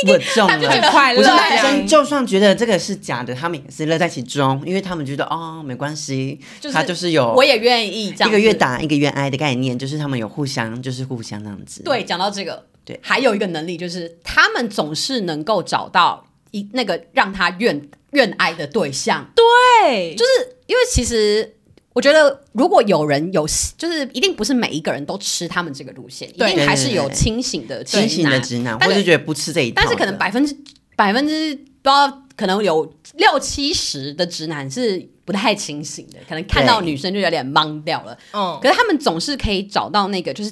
[0.07, 0.91] 我中他就觉得。
[0.91, 8.55] 快乐男生，就算觉得这个是假的，他们也是乐在其中，因为他们觉得哦，没关系，就是他就是有我也愿意这样，一个愿。
[8.55, 11.81] 打一个愿挨的概念，就是他们有互相，就是互相这样子。
[11.83, 16.23] 对，讲到这个，对还有一个能力就是他们总是能够找到
[16.57, 21.51] 一那个让他怨怨爱的对象，对，就是因为其实。
[21.95, 30.53] 我觉得，如果有人有，就是一定不是每一个人都吃他们这个路线，一定还是有清醒的清醒的直男，我是觉得不吃这一套，但是可能百分之
[30.97, 38.17] 百分之不知道可能有六七十的直男是不太清醒的，可能看到女生就有点懵掉了。
[38.33, 40.51] 嗯，可是他们总是可以找到那个，就是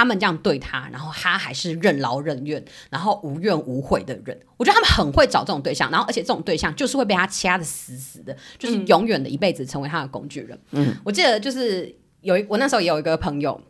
[0.00, 4.40] 他们这样对他，然后他还是任劳任怨，然后无怨无悔的人。
[4.56, 10.58] 我觉得他们很会找这种对象，然后而且这种对象就是会被他掐的死死的，就是永远的一辈子成为他的工具人。
[10.70, 13.60] 嗯，我记得就是有一我那时候也有一个朋友。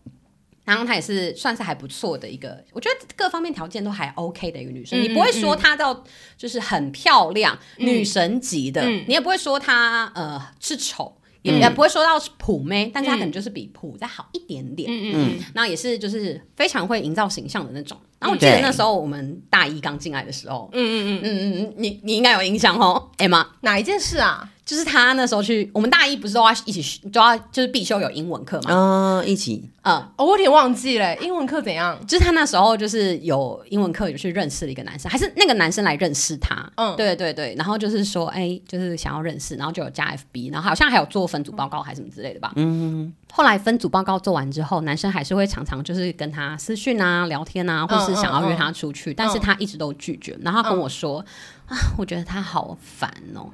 [0.62, 5.00] 然后她也是算是还不错的一个，我觉得各方面条件都还 OK 的一个女生。
[5.00, 6.04] 嗯你不会说她到
[6.36, 14.90] 就是很漂亮、女神级的，嗯你也不会说她呃是丑，也也不会说到是普妹，但是她可能就是比普再好一点点。
[14.90, 17.96] 嗯嗯嗯，然后也是就是非常会营造形象的那种。
[18.20, 24.48] 然后我记得那时候我们大一刚进来的时候，嗯嗯嗯，嗯嗯嗯，你你应该有印象哦，Emma，哪一件事啊？
[24.62, 29.96] 就是他那时候去我们大一不是都要一起学都要就是必修有英文课嘛，嗯，一起嗯。
[30.16, 31.98] 哦，我有点忘记了，英文课怎样？
[32.06, 36.70] 就是他那时候就是有英文课，有去认识了一个男生，还是那个男生来认识他。
[36.76, 42.52] 嗯对对对，然后就是说，哎、就是想要认识，然后就有加 FB，然后好像还有做分组报告还是什么之类的吧。
[42.54, 43.12] 嗯。
[43.32, 50.36] 后来分组报告做完之后，男生还是会常常就是跟他私讯啊、聊天啊，或是想要约他出去，但是他一直都拒绝。
[50.42, 51.24] 然后跟我说、
[51.66, 53.46] 啊，我觉得他好烦哦。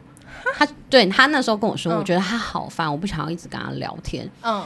[0.55, 4.29] 他对他那时候跟我说，嗯我觉得他好烦，我不想要一直跟他聊天。
[4.43, 4.65] 嗯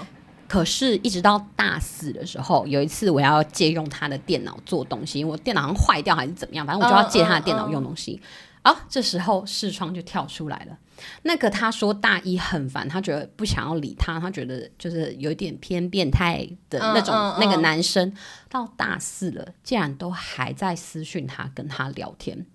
[0.48, 8.20] 可是，一直到大四的时候，有一次我要借用他的电脑做东西，因为我电脑好像坏掉还是怎么样，反正我就要借他的电脑用东西。
[8.62, 10.76] 啊，这时候视窗就跳出来了。
[11.22, 18.12] 那个他说大一很烦，他觉得不想要理他，他觉得就是有一点偏变态的那种、嗯嗯嗯那个男生，
[18.50, 22.46] 到大四了，竟然都还在私讯他跟他聊天，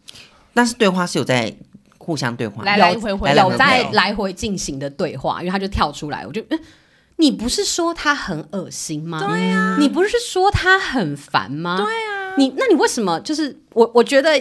[0.54, 1.56] 但是对话是有在
[1.98, 6.42] 互相对话，来来回回，来来回回有在来回进行的对话，因为他就跳出来，我就。
[6.50, 6.60] 嗯
[7.18, 9.26] 你不是说他很恶心吗？
[9.26, 11.78] 对呀、你不是说他很烦吗？
[11.78, 13.90] 对啊，你那你为什么就是我？
[13.96, 14.38] 我觉得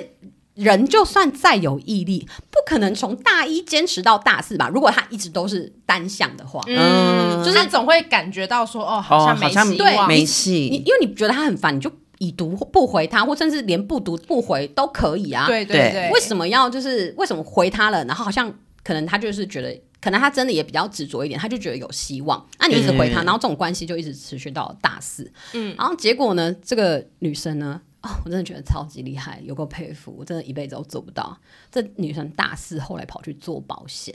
[0.55, 4.69] 人就算再有毅力，不可能从大一坚持到大四吧？
[4.69, 15.47] 如果他一直都是单向的话，嗯，嗯就是总会感觉到说，哦，好像没哦好像希望，没你戏，因为你觉得他很烦，你就已读不回他，或甚至连不读不回都可以啊。
[15.47, 18.53] 对对对对，为什么要就是为什么回他了，然后好像
[18.85, 22.47] 可能他就是觉得，可能他真的也比较执着一点，他就觉得有希望。
[22.61, 25.29] 那你一直回他，嗯然后这种关系就一直持续到大四。
[25.55, 31.37] 嗯，然后结果呢，这个女生呢，哦，我真的觉得超级厉害，有够佩服，我真的一辈子都做不到。
[31.73, 34.15] 这女生大四后来跑去做保险，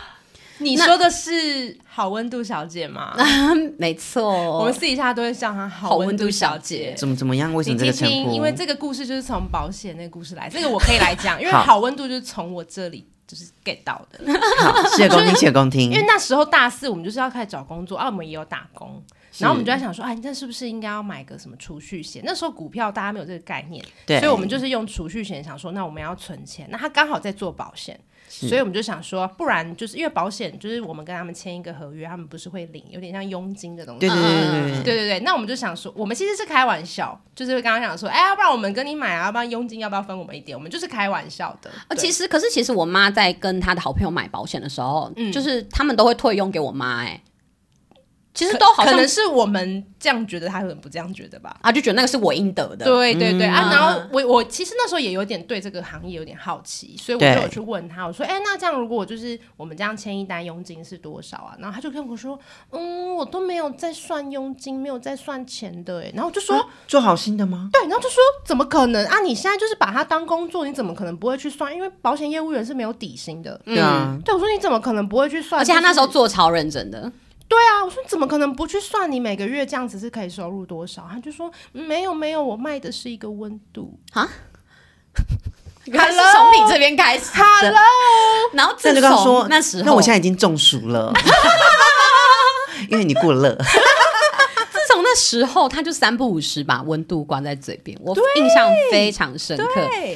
[0.58, 3.16] 你说的是好温度小姐吗？
[3.78, 7.52] 没错，我们私底下都会叫她好好温度小小姐怎么怎么样？
[7.54, 8.32] 为什你么这个称听？
[8.32, 14.20] 因为这个故事就是从保险那个故事来，这个我可以来讲，因为 好好温度就是从我这里就是 get 到的。
[14.60, 16.04] 好，谢谢公听，谢谢公听因为。
[16.06, 19.02] 那时候大四，我们就是要开始找工作，啊，我们也有打工，
[19.38, 22.22] 然后我们就在想说，哎，那是不是应该要买个什么储蓄险？
[22.24, 26.68] 那时候股票大家没有这个概念，对，所以我们就是用储蓄险，想说，那我们要存钱。
[26.70, 34.00] 那他刚好在做保险，所以我们就想说，不然就是因为保险，就是我们跟他们签一个合约，他们不是会领有点像佣金的东西。
[34.00, 40.56] 对对对对对对对，那我们就想说，我们其实是开玩笑，就是刚刚想说，哎，要不然我们跟你买啊，要不然佣金要不要分我们一点？
[40.56, 41.70] 我们就是开玩笑的。
[41.88, 47.20] 呃，其实可是其实我妈在跟她的好朋友买保险的时候，嗯就是他们都会退佣给我妈、哎，
[48.34, 51.56] 其实都好像可能是我们这样觉得，他可能不这样觉得吧。
[51.60, 52.84] 啊，就觉得那个是我应得的。
[52.84, 61.54] 对对对、啊，嗯然后我我其实那时候也有点对这个行业有点好奇，所以我就有去问他，我说，哎、那这样如果就是我们这样签一单佣金是多少啊？
[61.58, 62.38] 然后他就跟我说，
[62.70, 67.68] 嗯，我都没有在算佣金，没有在算钱的，哎，然后我就说，做好心的吗？
[67.72, 69.20] 对，然后就说怎么可能啊？
[69.20, 71.74] 你现在就是把它当工作，你怎么可能不会去算？
[71.74, 73.60] 因为保险业务员是没有底薪的。
[73.64, 75.60] 对啊，对，我说你怎么可能不会去算？
[75.60, 77.10] 而且他那时候做超认真的，
[77.52, 81.06] 对啊，我说怎么可能不去算你每个月这样子是可以收入多少？
[81.12, 84.00] 他就说、嗯没有没有，我卖的是一个温度。
[85.84, 87.44] 原来是从你这边开始的。
[87.44, 87.78] Hello，
[88.54, 91.12] 然后自那就跟他说，那时候，那我现在已经中暑了，
[92.88, 93.54] 因为你过热。
[93.56, 99.66] 自从那时候，他就三不五时把温度挂在嘴边，我印象非常深刻。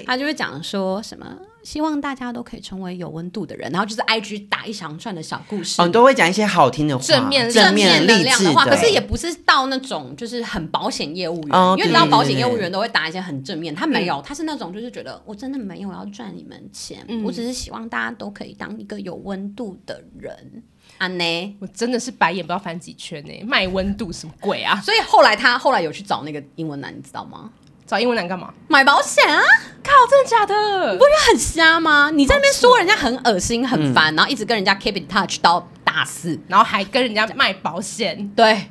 [0.07, 1.27] 他就会讲说什么，
[1.67, 5.83] 希望大家都可以成为有温度的人，然后就是 IG 打一长串的小故事。
[5.83, 20.63] 哦，你都会讲一些好听的话，正面正面能励志量的话，可是也不是到那种就是很保险业务员，哦因为你知道保险业务员都会打一些很正面，他没有，他是那种就是觉得我真的没有要赚你们钱，嗯我只是希望大家都可以当一个有温度的人。
[20.99, 24.81] 啊呢，我真的是白眼不知道翻几圈呢、卖温度什么鬼啊？
[24.83, 27.51] 所以后来他后来有去找那个英文男，你知道吗？
[27.87, 28.53] 找英文男干嘛？
[28.69, 29.41] 买保险啊，
[29.83, 30.99] 靠，真的假的？
[31.29, 32.11] 很瞎吗？
[32.11, 38.69] 你在那边说人家很恶心、很烦，然后一直跟人家 keep in touch 到大四，然后还跟人家卖保险，对，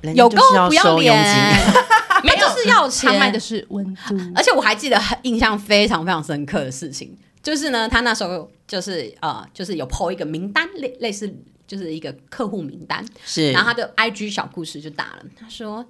[0.00, 1.72] 人家有够就是要不要收佣脸金。
[2.24, 11.32] 没有就是要钱他卖的是温度，而且我还记得很印象非常非常深刻的事情，就是呢，他那时候就是呃，就是有 PO 一个名单，类类似
[11.66, 15.84] 就是一个客户名单，是，然后他的 IG 小故事就打了，他说。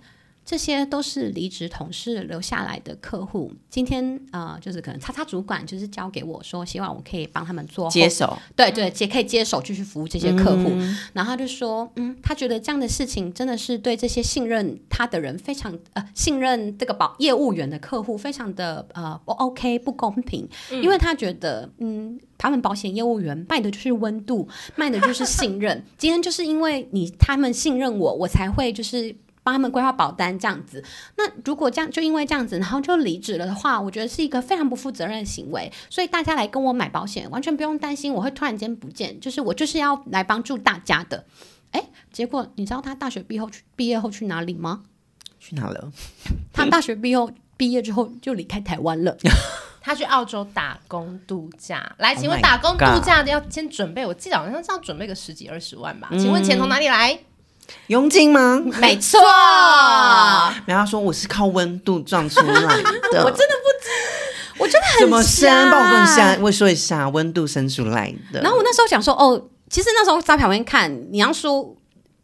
[0.49, 3.53] 这些都是离职同事留下来的客户。
[3.69, 10.71] 今天呃，就是可能叉叉主管就是交给我说，希望我可以帮他们做接手，对对，也可以接手继续服务这些客户。
[11.13, 22.19] 然后他就说，嗯，他觉得这样的事情真的是对这些信任他的人非常呃信任这个保业务员的客户非常的呃不 OK 不公平，因为他觉得嗯。
[22.41, 25.85] 他们保险业务员卖的就是温度，卖的就是信任。
[25.97, 29.13] 今天就是因为你他们信任我，我才会就是
[29.49, 30.85] 帮他们规划保单这样子。
[31.17, 35.73] 那如果这样就因为这样子，然后就离职了的话，我觉得是一个非常不负责任的行为。
[35.89, 41.25] 所以大家来跟我买保险，完全不用担心我会突然间不见，就是我就是要来帮助大家的。
[41.71, 41.83] 哎，
[42.13, 44.83] 结果你知道他大学毕业后去毕业后去哪里吗？
[45.41, 45.91] 去哪了？
[46.53, 49.17] 他大学毕业后毕业之后就离开台湾了。
[49.81, 51.95] 他去澳洲打工度假。
[51.97, 56.11] 来，Oh 请问打工度假的要先准备，我记得好像是要准备个十几二十万吧？
[56.13, 57.19] 请问钱从哪里来？
[57.89, 58.61] 佣金吗？
[58.81, 59.19] 没错，
[60.67, 62.63] 然后他说我是靠温度撞出来的，
[63.25, 63.89] 我真的不知
[64.59, 65.49] 我真的很怎么生？
[65.49, 68.41] 瞎帮我问一下，我说一下温度生出来的。
[68.41, 71.75] 然后我那时候想说，哦，其实那时候在旁边看，你要说，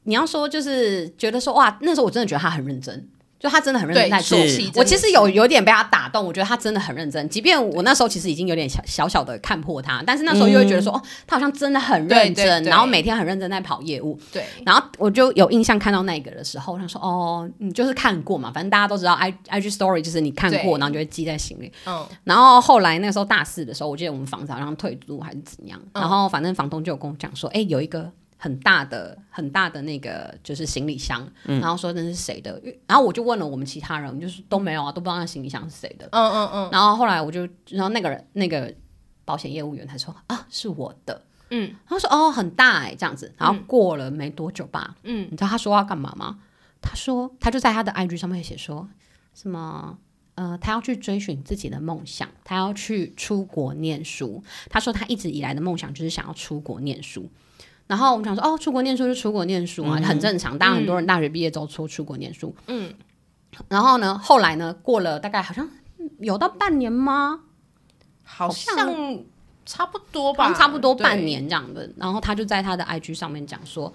[0.02, 3.08] 你要说，就是觉得说，哇，那时候我真的觉得他很认真。
[3.44, 4.38] 就他真的很认真在做。
[4.76, 7.28] 我其实有有点被他打动，我觉得他真的很认真。
[7.28, 14.18] 即便我那时候其实已经有点小小小的看破他，但是那时候又会觉得说，哦，他好像真的很认真，然后每天很认真在跑业务。
[14.32, 21.70] 对，然后我就有印象看到那个的时候，我想说，哦，你就是看过嘛，反正大家都知道，i i g story 就是你看过，然后你就会记在心里。
[21.84, 26.00] 嗯，然后后来那个时候大四的时候，我记得我们房子好像退租还是怎样，嗯。
[26.00, 28.10] 然后反正房东就有跟我讲说，哎、有一个
[28.44, 36.06] 很大的很大的那个就是行李箱，嗯然后说那是谁的，然后我就问了我们其他人，就是都没有啊，都不知道那行李箱是谁的。
[36.12, 38.70] 嗯嗯嗯，然后后来我就，然后那个人那个
[39.24, 46.38] 保险业务员他说啊是我的，嗯，他说哦很大哎、这样子，然后过了没多久吧，嗯，你知道他说要干嘛吗？
[46.82, 48.86] 他说他就在他的 IG 上面写说
[49.32, 49.98] 什么。
[50.36, 54.42] 呃，他要去追寻自己的梦想，他要去出国念书。
[54.68, 57.30] 他说他一直以来的梦想就是想要出国念书。
[57.86, 60.58] 然后我们想说，哦，出国念书就出国念书啊，很正常。
[60.58, 62.54] 当然，很多人大学毕业之后出出国念书。
[62.66, 62.92] 嗯。
[63.68, 65.68] 然后呢，后来呢，过了大概好像
[66.18, 67.40] 有到半年吗？
[68.24, 69.18] 好像像
[69.66, 71.24] 差不多吧，差不多半。
[71.24, 71.88] 年这样的。
[71.96, 73.92] 然后他就在他的 IG 上面讲说，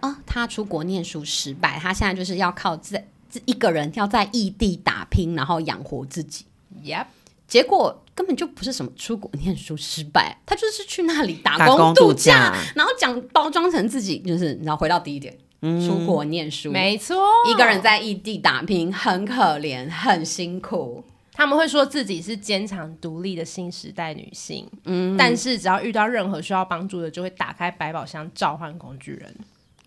[0.00, 6.46] 啊，他出国念书失败，他现在就是要靠自自一个人要在异地打拼，然后养活自己。
[6.82, 7.06] Yep，
[7.46, 17.16] 结果根本就不是什么出国念书失败，他就是去那里打打工工度假，假然后讲包装成自己就是，你知道回到第一点，出国念书，没错，
[17.50, 21.04] 一个人在异地打拼，很可怜，很辛苦。
[21.36, 29.34] 他们会说自己是坚强独立的新时代女性，嗯，但是只要遇到任何需要帮助的，就会打开百宝箱召唤工具人，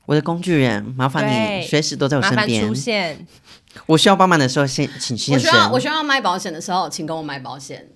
[0.05, 2.73] 我的工具人，麻烦你随时都在我身边出。
[2.73, 3.25] 现。
[3.85, 5.79] 我需要帮忙的时候，先请我需要我。
[5.79, 7.87] 需要卖保险的时候，请跟我买保险。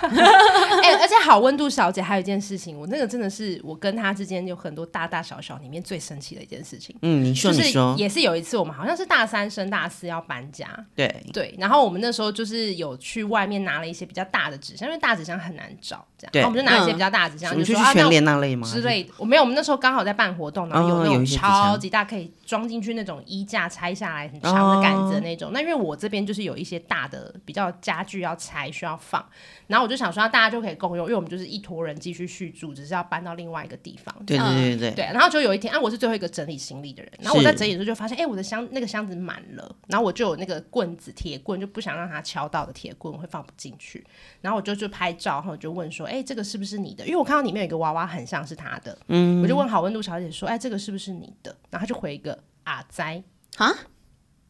[0.82, 6.94] 哎、而且好温度小姐还有一件事情，我那个真的是我跟她之间有很多大大小小里面最神奇的一件事情。
[7.02, 18.68] 嗯，你说就是你说，也是有一次，我们好像是大三升大四要搬家，对，对，然后我们那时候就是有去外面拿了一些比较大的纸箱，因为大纸箱很难找，这样，对然后我们就拿一些比较大的纸箱，你就说啊，那去去全联那类吗？
[18.70, 19.12] 之类的。
[19.16, 25.50] 我没有，我们那时候刚好在办活动，然后有那种超级大，可以装进去那种衣架拆下来很长的杆子的那种。
[25.52, 29.24] 那因为我这边就是有一些大的比较家具要拆需要放，
[29.66, 34.12] 然后我就想说大家就可以共用，因为我们就是一坨人继续续住，只是要搬到另外一个地方。
[34.26, 44.04] 对对对对对，然后就有一天啊，我是最后一个整理行李的人，然后我在整理的时候就发现，哎、我的箱那个箱子满了，然后我就有那个棍子铁棍，就不想让它敲到的铁棍会放不进去，
[44.40, 47.04] 然后我就就拍照，然后我就问说，哎、这个是不是你的？
[47.06, 51.56] 因为我看到里面有一个娃娃很像是他的，嗯，我就问好温度小姐说，哎、这个是不是你的？
[51.70, 53.22] 然后他就回一个阿哉
[53.56, 53.72] 啊，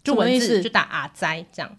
[0.02, 1.78] 就文字就打阿哉这样，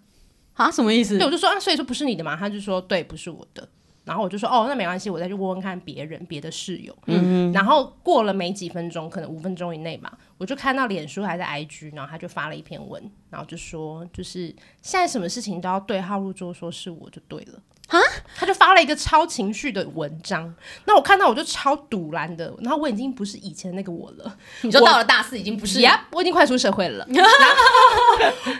[0.58, 1.24] 啊，什么意思对，？
[1.24, 2.36] 我就说啊，所以说不是你的嘛？
[2.36, 3.66] 他就说对，不是我的。
[4.04, 6.96] 然后我就说哦，那没关系，我再去问问看别人别的室友。
[7.06, 14.46] 嗯，然后过了没几分钟，可能五分钟以内吧，我就看到脸书还在 IG，然后他就发了一篇文，然后就说就是
[14.80, 17.60] 现在什么事情都要对号入座，说是我就对了。
[17.88, 17.98] 啊，
[18.36, 27.30] 他就发了一个超情绪的文章，那我看到我就超堵然的，然后我已经不是以前那个我了，你说到了大四已经不是呀我已经快出社会了， 然后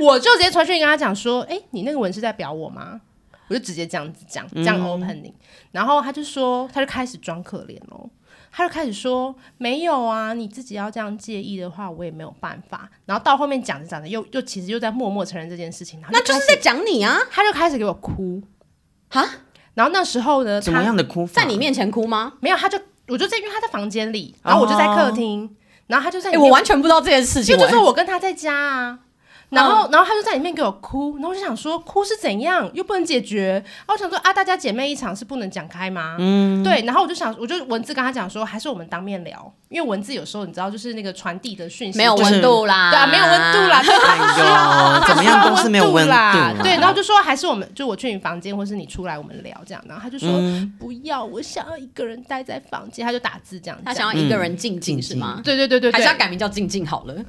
[0.00, 3.00] 我就直接传讯跟他讲说，哎、你那个文是在表我吗？
[3.48, 5.32] 我就直接这样子讲，这样 opening，、
[5.72, 8.08] 然后他就说，他就开始装可怜哦。
[8.50, 12.88] 他就开始说没有啊，你自己要这样介意的话，我也没有办法。
[13.06, 18.42] 然后到后面讲着讲着，又又其实又在默默承认这件事情，那就是在讲你啊，他就开始给我哭
[19.10, 19.24] 啊，
[19.74, 21.42] 然后那时候呢，怎么样的哭法？
[21.42, 22.34] 在你面前哭吗？
[22.40, 22.78] 没有，他就
[23.08, 28.98] 我就在，因为他在房间里，然后我就在客厅，然后他就在哎、我完全不知道这件事情、就就说哎我跟他在家啊。
[29.50, 33.52] 然后，然后他就在里面给我哭，然后我就想说，哭是怎样，又不能解决。
[33.86, 36.16] 然后我想说啊，大家姐妹一场是不能讲开吗？
[36.18, 36.82] 嗯，对。
[36.82, 46.54] 然后我就想，我就文字跟他讲说，还是我们当面聊，因为文字有时候你知道，就是那个传递的讯息没有就是温度啦，对啊，没有温度啦， 对哎呦，怎么样都是没有温度啦啦。
[46.62, 49.82] 对，然后就说还是我们，就我去你房间，或是你出来我们聊这样。
[49.88, 53.94] 然后他就说、嗯不要，我想要一个人待在房间，他就打字这样他。
[53.94, 55.40] 想要一个人静静、嗯是吗？
[55.42, 57.14] 对对对对对还是要，改名叫静静好了。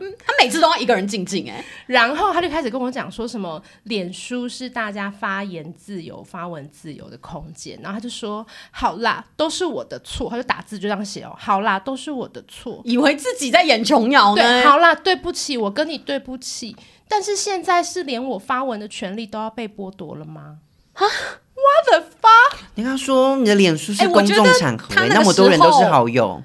[0.00, 7.78] 嗯 他每次都要一个人静静哎、然后他就开始跟我讲说什么，脸书是大家发言自由、发文自由的空间。
[7.82, 10.28] 然后他就说，好啦，都是我的错。
[10.30, 12.80] 他就打字就这样写哦，好啦，都是我的错。
[12.84, 14.62] 以为自己在演琼瑶对，呢。
[14.68, 16.76] 好啦，对不起，我跟你对不起。
[17.08, 20.58] 但是现在是连我发文的权利都要被剥夺了吗？
[20.94, 22.58] 啊，what the fuck！
[22.74, 26.42] 你跟他说你的脸书是公众场合、他那么多人都是好友，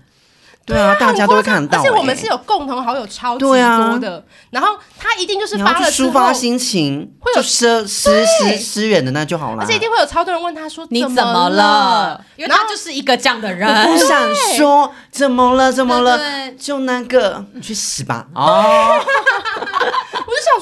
[0.67, 9.63] 对啊，大家都会看得到、而且我们哎是有共同好友超级对啊多的，然后他一定就是发了抒发心情，会有就私私私私人的那就好了。
[9.63, 12.21] 而且一定会有超多人问他说你怎怎么了了？？
[12.35, 13.65] 因为他就是一个这样的人。
[13.67, 16.17] 我不想说怎么了，怎么了？
[16.17, 18.27] 对就那个，你去死吧！
[18.35, 18.91] 哦，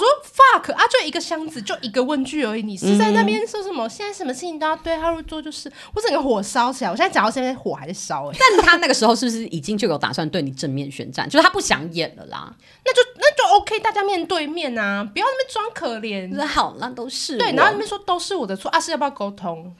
[0.05, 3.87] 说 fuck 啊，就一个箱子，就一个问句而已，你是在那边说什么？
[3.89, 6.91] 现在什么事情都要对号入座，就是我整个火烧起来。
[6.91, 11.27] 我现在讲到现在火还在烧哎、但他那个时候是不是已经就有打算对你正面宣战？
[11.29, 12.53] 就是他不想演了啦。
[12.85, 16.35] 那就那就 OK，大家面对面啊，不要那边装可怜就。
[16.35, 19.75] 是好，那都是对，然后那边说都是我的错啊，是要不要沟通？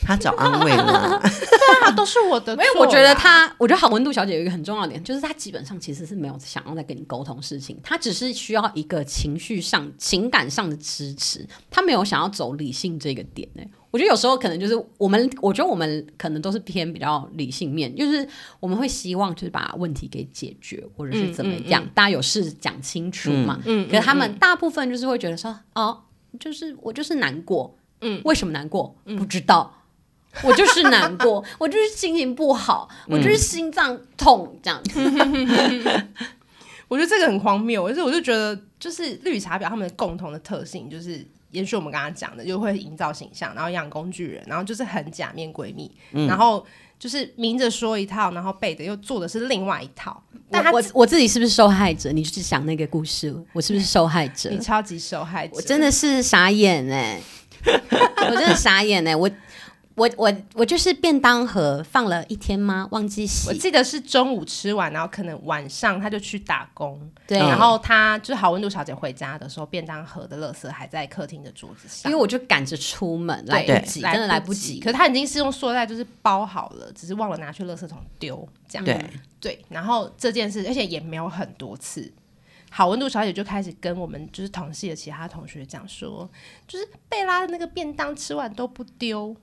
[0.00, 2.64] 他找安慰了， 对啊，都是我的错啦。
[2.64, 18.26] 因为我觉得他，我觉得好温度小姐有一个很重要的点，就是她基本上其实是没有想要再跟你沟通事情，她只是需要一个情绪上、情感上的支持，她没有想要走理性这个点呢、我觉得有时候可能就是我们，我觉得我们可能都是偏比较理性面，就是
[18.60, 23.58] 我们会希望就是把问题给解决，或者是怎么样，大家有事讲清楚嘛。
[23.64, 26.02] 嗯可是他们大部分就是会觉得说，哦，
[26.38, 28.94] 就是我就是难过，嗯，为什么难过？
[29.04, 29.74] 不知道。
[30.42, 35.00] 我就是难过，我就是心情不好，我就是心脏痛这样子。
[36.88, 41.26] 我觉得这个很荒谬，而且我就觉得，就是绿茶婊他们的共同的特性就是。
[41.52, 45.90] 延续我们刚刚讲的，就会营造形象，然后养工具人，然后就是很假面闺蜜，
[46.28, 46.62] 然后
[46.98, 50.22] 就是明着说一套，然后背着又做的是另外一套。
[50.50, 52.12] 但他我我我自己是不是受害者？
[52.12, 54.58] 你去想那个故事，我是不是受害者你？
[54.58, 57.18] 超级受害者，我真的是傻眼哎、
[57.64, 59.30] 我真的傻眼哎、我
[59.98, 62.86] 我我我就是便当盒放了一天吗？
[62.92, 63.48] 忘记洗。
[63.48, 72.22] 我记得是中午吃完，然后可能晚上他就去打工，对，然后他就是好温度小姐回家的时候，便当盒的垃圾还在客厅的桌子上因为。
[72.22, 74.80] 我就赶着出门，来对不及，真的来不及。
[74.80, 79.02] 可是他已经是用塑料袋就是包好了，只是忘了拿去垃圾桶丢，这样对，
[79.40, 79.64] 对。
[79.68, 82.12] 然后这件事，而且也没有很多次。
[82.70, 86.28] 好温度小姐就开始跟我们就是同系的其他同学讲说，
[86.66, 89.34] 就是贝拉的那个便当吃完都不丢，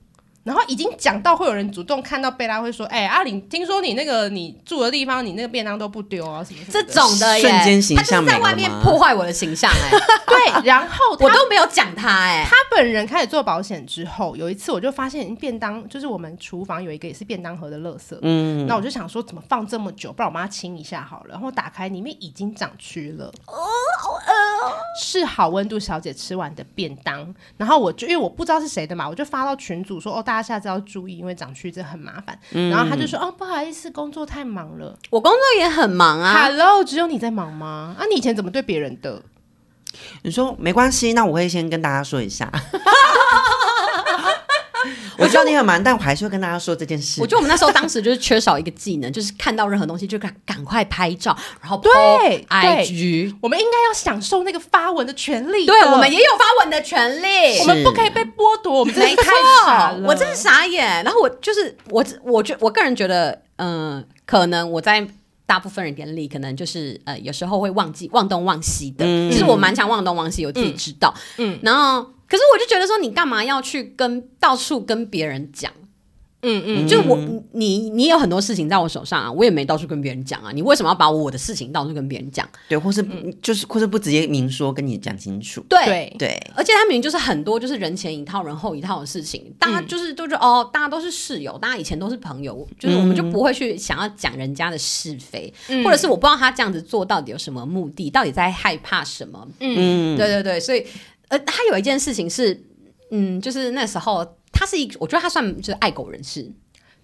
[0.46, 9.90] 然后已经讲到会有人主动看到贝拉会说，哎、阿玲，听说你那个你住的地方，你那个便当都不丢啊，什么什么这种的耶，瞬间形象他就是在外面破坏我的形象哎、
[10.28, 21.30] 对，然后我都没有讲他哎、他本人开始做保险之后，有一次我就发现便当，就是我们厨房有一个也是便当盒的垃圾，嗯，那我就想说怎么放这么久，不然我妈清一下好了。
[21.32, 23.58] 然后打开里面已经长蛆了，哦，
[24.00, 27.34] 好饿哦，是好温度小姐吃完的便当。
[27.58, 32.38] 然后我就因为我不知道是谁的嘛，我就发到群组说哦，大家下次要注意，因为长蛆这很麻烦。
[32.70, 34.98] 然后他就说哦，不好意思，工作太忙了。
[35.10, 37.96] 我工作也很忙啊，Hello，只有你在忙吗？
[37.98, 39.22] 啊，你以前怎么对别人的？
[40.24, 42.52] 你说没关系，那我会先跟大家说一下。
[45.18, 47.22] 我知道你很忙，但我还是会跟大家说这件事。
[47.22, 53.36] 我觉得我们那时候当时就是缺少一个技能，就是看到任何东西就赶赶快拍照，然后 po 对 IG。
[53.42, 55.74] 我们应该要享受那个发文的权利的。
[55.74, 57.60] 对，我们也有发文的权利。
[57.60, 59.32] 我们不可以被剥夺，我们真的没是太
[59.66, 60.00] 傻了。
[60.00, 61.04] 错，我真是傻眼。
[61.04, 65.06] 然后我就是我，我觉我个人觉得，嗯、可能我在
[65.46, 69.06] 大部分人眼里，可能就是呃，有时候会忘记忘东忘西的。
[69.30, 71.14] 其实我蛮常忘东忘西，我自己知道。
[71.38, 75.72] 嗯，然后可是我就觉得说，你干嘛要去跟到处跟别人讲？
[76.48, 77.18] 嗯嗯，就我
[77.54, 82.48] 你你有很多事情在我手上啊，我也没到处跟别人讲啊，你为什么要把我的事情到处跟别人讲？
[82.70, 83.04] 对，或是
[83.42, 85.66] 就是或是不直接明说跟你讲清楚。
[85.68, 85.84] 对。
[85.86, 86.16] 对。
[86.20, 95.52] 对，而且他明明就是很多就是人前一套人后一套的事情，大家就是都觉得、哦，大家都是室友，大家以前都是朋友，就是我们就不会去想要讲人家的是非，
[95.84, 99.48] 或者是我不知道他这样子做到底有什么目的，到底在害怕什么？
[99.62, 100.86] 嗯，对对对，所以
[101.30, 102.64] 呃，他有一件事情是，
[103.12, 106.52] 嗯，就是那时候他是一，我觉得他算就是爱狗人士，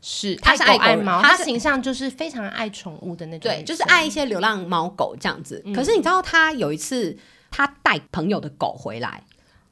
[0.02, 5.64] 是他是爱爱狗他形象就是非常爱宠物的那种对，就是爱一些流浪猫狗这样子。
[5.74, 7.18] 可是你知道，他有一次
[7.50, 9.24] 他带朋友的狗回来，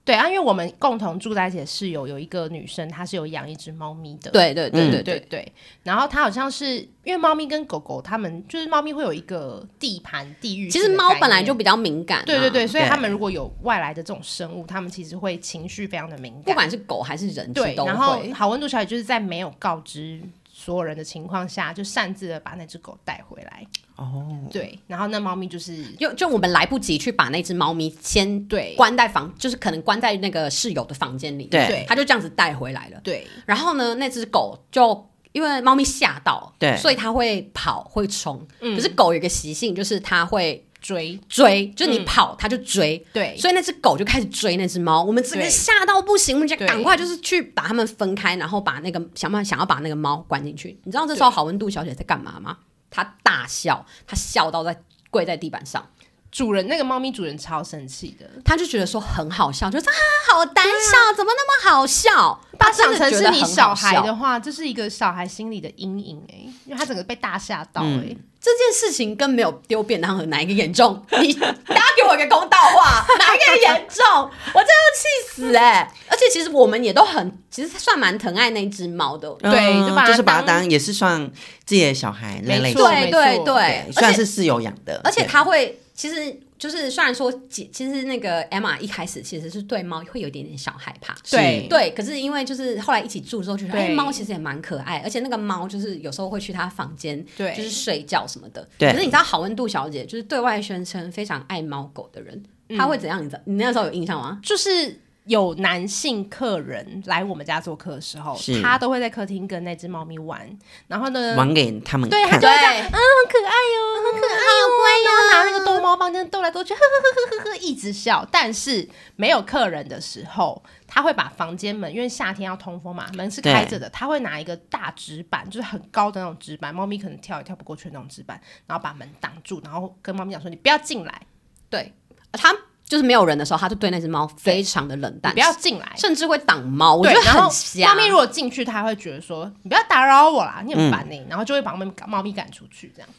[0.06, 4.32] 对啊，因为我们共同住在一起的室友有一个女生，她是有养一只猫咪的。
[4.32, 10.80] 对对对嗯对对对对，然后她好像是因为猫咪跟狗狗，它们就是猫咪会有一个地盘地域其。
[10.80, 16.54] 实猫本来就比较敏感、啊，对对对，所以对它们如果有外来的这种生物，它们其实会情绪非常的敏感不。
[16.54, 18.20] 管是狗还是人，对，然后。
[18.34, 20.22] 好温度小姐就是在没有告知
[20.60, 23.66] 所有人的情况下，就擅自的把那只狗带回来。
[23.96, 28.76] 哦，对，然后那猫咪就是就就我们来不及去把那只猫咪先对。
[28.76, 31.66] 关在房，就是可能关在那个室友的房间里，对。
[31.68, 31.86] 对。
[31.88, 33.00] 他就这样子带回来了。
[33.02, 33.26] 对。
[33.46, 36.76] 然后呢，那只狗就因为猫咪吓到，对。
[36.76, 38.46] 所以它会跑会冲。
[38.60, 38.76] 嗯。
[38.76, 42.06] 可是狗有一个习性，就是它会追，追，就是你嗯。
[42.06, 42.98] 跑它就追。
[43.14, 50.80] 对，所以那只狗就开始追那只猫，我们整个吓到不行，我们就赶快就是去把它们分开，然后把那个想办法想要把那个猫关进去。
[50.84, 52.58] 你知道这时候好温度小姐在干嘛吗？
[52.90, 55.88] 她大笑，她笑到在跪在地板上，
[56.32, 59.94] 主人那个猫咪主人超生气的，她就觉得说很好笑，就是啊
[60.32, 62.42] 好胆小， 怎么那么好笑？
[62.58, 71.06] 把想成是你小孩的话，这是一个小孩心里的阴影哎、因为他整个被大吓到哎、这件事情跟没有丢便当盒哪一个严重？
[71.22, 74.32] 你大家给我一个公道话， 哪一个严重？
[74.54, 79.30] 我真的气死哎、而且其实我们也都很，其实算蛮疼爱那只猫的。
[79.42, 81.30] 对嗯就把它就是把它当当也是算
[81.66, 91.16] 自己的小孩没错型，对对对，对，虽然是室友养的，而且对他会，其实就是虽然说，其其实那个 Emma 一开始其实是对猫会有一点点小害怕。
[91.32, 98.68] 对对，可是因为就是后来一起住之后，就觉得哎，猫其实也蛮可爱，而且那个猫就是有时候会去他房间，对就是睡觉什么的。
[98.78, 103.24] 对可是你知道好温度小姐就是对外宣称非常爱猫狗的人，嗯她会怎样？
[103.24, 103.42] 你知道？
[103.46, 104.40] 你那时候有印象吗？
[104.44, 110.50] 就是有男性客人来我们家做客的时候是，他都会在客厅跟那只猫咪玩，
[110.88, 112.48] 然后呢，玩给他们对，他看就。
[112.48, 113.82] 会这样，嗯，很可爱哦，
[114.12, 114.59] 很可爱
[115.00, 118.28] 哦，然后拿那个逗猫棒这样逗来逗去，呵呵呵呵呵呵，一直笑。
[118.32, 131.22] 但是没有客人的时候，他会把房间门，因为夏天要通风嘛，门是开着的，他会拿一个大纸板，就是很高的那种纸板，猫咪可能跳也跳不过去的那种纸板，然后把门挡住，然后跟猫咪讲说：“你不要进来，
[131.70, 131.94] 对，
[132.32, 137.90] 他就是没有人的时候，他就对那只猫非常的冷淡，不要进来。”甚至会挡猫，我觉得对然后很瞎。
[137.90, 143.10] 猫咪如果进去，它会觉得说：“你不要打扰我啦，你很烦呢、然后就会把猫咪猫咪赶出去，这样。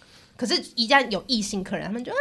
[0.40, 2.16] 可是，一旦有异性客人，他们就啊，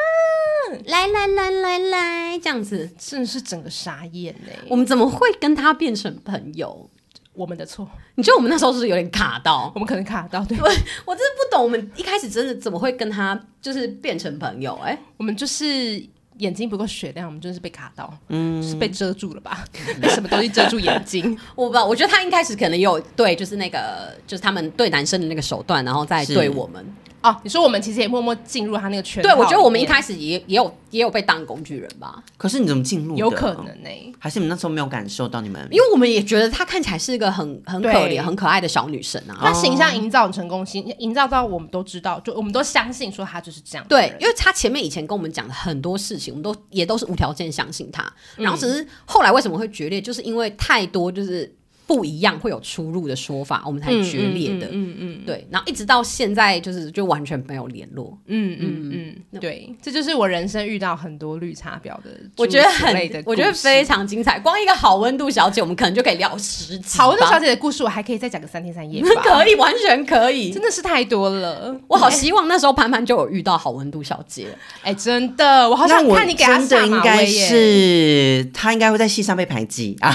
[0.87, 6.89] 来来来来来，这样子，真的是整个傻眼呢、我们怎么会跟他变成朋友？
[7.31, 9.71] 我们的错，你觉得我们那时候是不是有点卡到？
[9.73, 16.05] 我们可能卡到，对，我真的不懂，我们一开始真的怎么会跟他就是变成朋友、哎，我们就是
[16.39, 19.63] 眼睛不够雪亮，我们真的是被卡到，嗯，是被遮住了吧？
[20.01, 21.39] 被 什么东西遮住眼睛？
[21.55, 26.85] 我不知道，我觉得他一开始可能有对，就是那个就是他们对男生的那个手段，然后再对我们。
[27.21, 33.19] 哦，你说我们其实也默默进入他那个圈子对，我觉得我们一开始也也有也有被当工具人吧，可是你怎么进入的？
[33.19, 35.67] 有可能呢、还是你们那时候没有感受到你们？
[35.69, 39.37] 因为我们也觉得她看起来是一个很很可对怜、很可爱的小女生啊。
[39.41, 48.09] 她形象营造很成功，形营造到我们都知道，就我们都相信说她就是这样对因为她前面以前跟我们讲的很多事情，我们都也都是无条件相信她。
[48.37, 51.53] 然后只是后来为什么会决裂，就是因为太多就是
[51.89, 54.67] 不一样会有出入的说法，我们才决裂的。
[54.67, 58.15] 嗯嗯嗯对，然后一直到现在就是就完全没有联络。
[58.27, 58.91] 嗯嗯
[59.31, 64.39] 嗯，对，这就是我人生遇到很多绿茶婊的， 我觉得很类的，，我觉得非常精彩。
[64.39, 66.99] 光一个好温度小姐，我们可能就可以聊十集。
[66.99, 70.61] 好温度小姐的故事，我还可以再讲个三天三夜， 可以，完全可以真。
[70.61, 71.75] 的是太多了。
[71.87, 74.45] 我好希望那时候潘潘就有遇到好温度小姐。
[74.83, 77.47] 哎、真的，我好想看你给他真下的应该马威耶！
[77.47, 80.13] 是他应该会在戏上被排挤啊？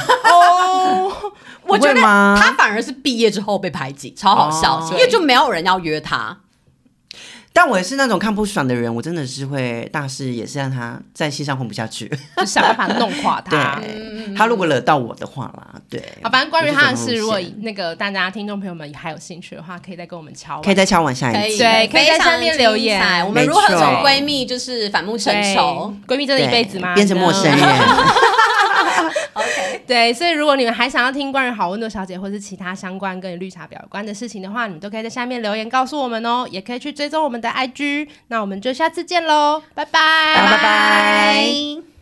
[1.65, 6.39] 哦，我觉得不会吗她反而是毕业之后被排挤，超好笑，哦因为就没有人要约他。
[7.57, 12.11] 但我也是那种看不爽的人，我真的是会大事也是让他在戏上混不下去。
[12.37, 13.79] 就想办法弄垮他。
[13.79, 16.03] 对，他如果惹到我的话啦，对。
[16.21, 20.61] 好，反正关于他的事，如果那个大家听众朋友们还有兴趣的话，可以再跟我们敲。
[20.63, 21.59] 可以再敲完下，一次。
[21.59, 25.95] 对可以在下面留言我们如何从错闺蜜就是反目成仇？
[26.09, 26.93] 闺蜜真的一对辈子吗？
[26.97, 27.57] 变成陌生人。
[29.35, 38.09] OK，对，所以如果你们还想要听关于好温度小姐或是其他相关跟绿茶婊有关的事情的话，你们都可以在下面留言告诉我们哦，也可以去追踪我们的 IG。
[38.29, 41.94] 那我们就下次见喽，拜拜，拜拜。